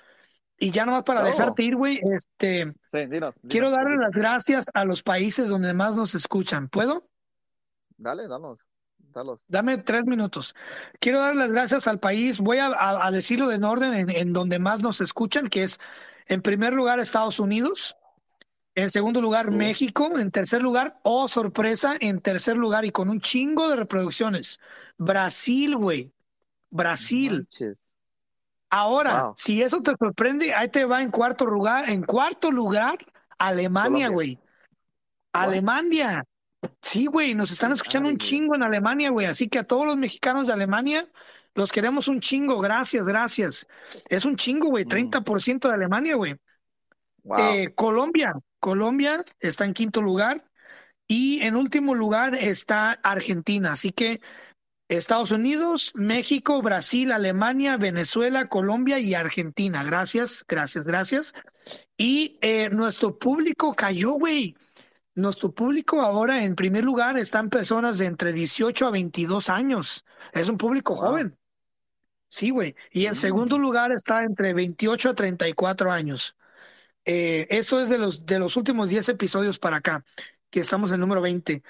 [0.58, 1.24] Y ya nomás para Oh.
[1.26, 3.34] dejarte ir, güey, este, Sí, dinos.
[3.48, 4.04] quiero darle dinos.
[4.06, 6.68] las gracias a los países donde más nos escuchan.
[6.68, 7.08] ¿Puedo?
[7.98, 8.58] Dale, danos.
[8.98, 9.40] Dalos.
[9.48, 10.54] Dame tres minutos.
[11.00, 12.38] Quiero dar las gracias al país.
[12.38, 15.78] Voy a, a- a decirlo en orden en, en donde más nos escuchan, que es
[16.26, 17.96] en primer lugar Estados Unidos,
[18.74, 19.50] en segundo lugar.
[19.50, 24.60] México, en tercer lugar, oh sorpresa, en tercer lugar y con un chingo de reproducciones,
[24.98, 26.12] Brasil, güey.
[26.70, 27.32] Brasil.
[27.50, 27.82] Manches.
[28.70, 29.34] Ahora, Wow.
[29.36, 32.98] si eso te sorprende, ahí te va en cuarto lugar, en cuarto lugar,
[33.38, 34.38] Alemania, güey.
[35.32, 36.24] Alemania.
[36.80, 39.26] Sí, güey, nos están escuchando un chingo en Alemania, güey.
[39.26, 41.08] Así que a todos los mexicanos de Alemania
[41.54, 42.58] los queremos un chingo.
[42.60, 43.66] Gracias, gracias.
[44.08, 44.84] Es un chingo, güey.
[44.84, 44.88] Mm.
[44.88, 46.36] 30% de Alemania, güey.
[47.22, 47.38] Wow.
[47.38, 48.34] Eh, Colombia.
[48.58, 50.44] Colombia está en quinto lugar.
[51.08, 53.72] Y en último lugar está Argentina.
[53.72, 54.20] Así que
[54.88, 59.82] Estados Unidos, México, Brasil, Alemania, Venezuela, Colombia y Argentina.
[59.84, 61.34] Gracias, gracias, gracias.
[61.96, 64.56] Y eh, nuestro público cayó, güey.
[65.14, 70.04] Nuestro público ahora en primer lugar están personas de entre 18 a 22 años.
[70.32, 71.36] Es un público joven.
[72.28, 72.74] Sí, güey.
[72.90, 73.16] Y en Mm.
[73.16, 76.36] segundo lugar está entre 28 a 34 años.
[77.04, 80.04] Eh, eso es de los, de los últimos 10 episodios para acá,
[80.50, 81.62] que estamos en número 20.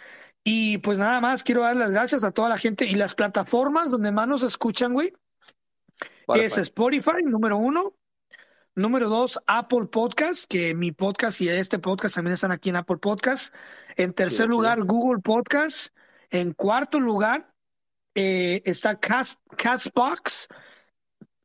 [0.49, 3.91] Y pues nada más, quiero dar las gracias a toda la gente y las plataformas
[3.91, 5.13] donde más nos escuchan, güey.
[6.37, 7.25] Es Spotify.
[7.25, 7.97] Número uno.
[8.77, 12.99] Número dos, Apple Podcast, que mi podcast y este podcast también están aquí en Apple
[12.99, 13.53] Podcast.
[13.97, 14.85] En tercer lugar.
[14.85, 15.89] Google Podcast.
[16.31, 17.53] En cuarto lugar,
[18.15, 20.47] eh, está Cast, Castbox.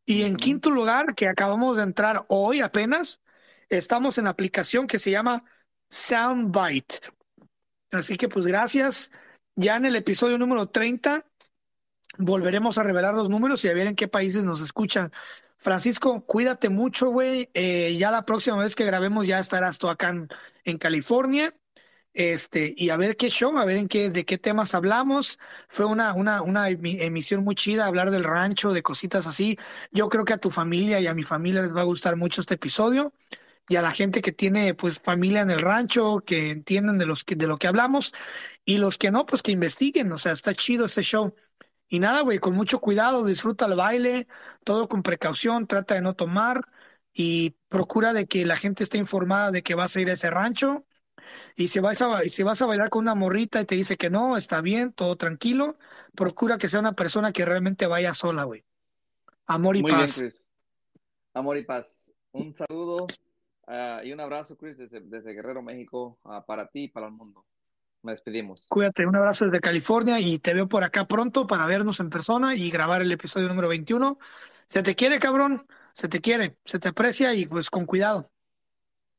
[0.05, 3.19] Y en quinto lugar, que acabamos de entrar hoy apenas,
[3.67, 5.43] estamos en la aplicación que se llama
[5.89, 6.99] Soundbite.
[7.91, 9.11] Así que pues gracias.
[9.55, 11.25] Ya en el episodio número 30
[12.17, 15.11] volveremos a revelar los números y a ver en qué países nos escuchan.
[15.57, 17.49] Francisco, cuídate mucho, güey.
[17.53, 20.29] Eh, ya la próxima vez que grabemos ya estarás tú acá en,
[20.65, 21.55] en California.
[22.13, 25.39] Este, y a ver qué show, a ver en qué, de qué temas hablamos.
[25.69, 29.57] Fue una, una, una emi- emisión muy chida, hablar del rancho, de cositas así.
[29.91, 32.41] Yo creo que a tu familia y a mi familia les va a gustar mucho
[32.41, 33.13] este episodio.
[33.71, 37.23] Y a la gente que tiene pues familia en el rancho, que entienden de los
[37.23, 38.11] que, de lo que hablamos,
[38.65, 40.11] y los que no, pues que investiguen.
[40.11, 41.33] O sea, está chido este show.
[41.87, 44.27] Y nada, güey, con mucho cuidado, disfruta el baile,
[44.65, 46.67] todo con precaución, trata de no tomar
[47.13, 50.29] y procura de que la gente esté informada de que vas a ir a ese
[50.29, 50.85] rancho.
[51.55, 54.09] Y si vas a, si vas a bailar con una morrita y te dice que
[54.09, 55.77] no, está bien, todo tranquilo,
[56.13, 58.65] procura que sea una persona que realmente vaya sola, güey.
[59.45, 60.19] Amor y Muy paz.
[60.19, 60.45] bien, Chris.
[61.33, 62.11] Amor y paz.
[62.33, 63.07] Un saludo
[63.67, 67.13] ah, y un abrazo, Chris, desde, desde Guerrero, México, ah, para ti y para el
[67.13, 67.45] mundo.
[68.03, 68.67] Nos despedimos.
[68.67, 72.55] Cuídate, un abrazo desde California y te veo por acá pronto para vernos en persona
[72.55, 74.17] y grabar el episodio número 21.
[74.67, 78.31] Se te quiere, cabrón, se te quiere, se te aprecia y pues con cuidado.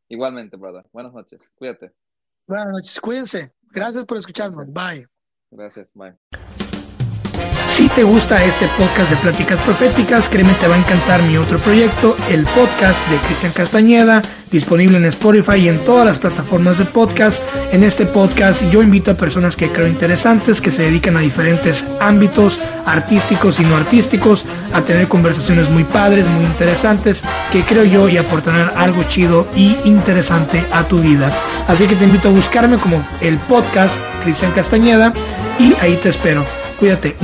[0.09, 0.85] Igualmente, brother.
[0.93, 1.41] Buenas noches.
[1.55, 1.93] Cuídate.
[2.47, 3.53] Buenas noches, cuídense.
[3.71, 4.67] Gracias por escucharnos.
[4.73, 5.07] Bye.
[5.51, 5.93] Gracias.
[5.95, 6.42] Bye.
[7.73, 11.59] Si te gusta este podcast de Pláticas Proféticas, créeme te va a encantar mi otro
[11.59, 14.21] proyecto, el podcast de Cristian Castañeda,
[14.51, 17.43] disponible en Spotify y en todas las plataformas de podcast.
[17.73, 21.87] En este podcast yo invito a personas que creo interesantes, que se dedican a diferentes
[21.99, 24.45] ámbitos artísticos y no artísticos,
[24.75, 29.75] a tener conversaciones muy padres, muy interesantes, que creo yo y aportarán algo chido y
[29.85, 31.33] interesante a tu vida.
[31.67, 35.15] Así que te invito a buscarme como el podcast Cristian Castañeda
[35.59, 36.45] y ahí te espero.
[36.79, 37.17] Cuídate.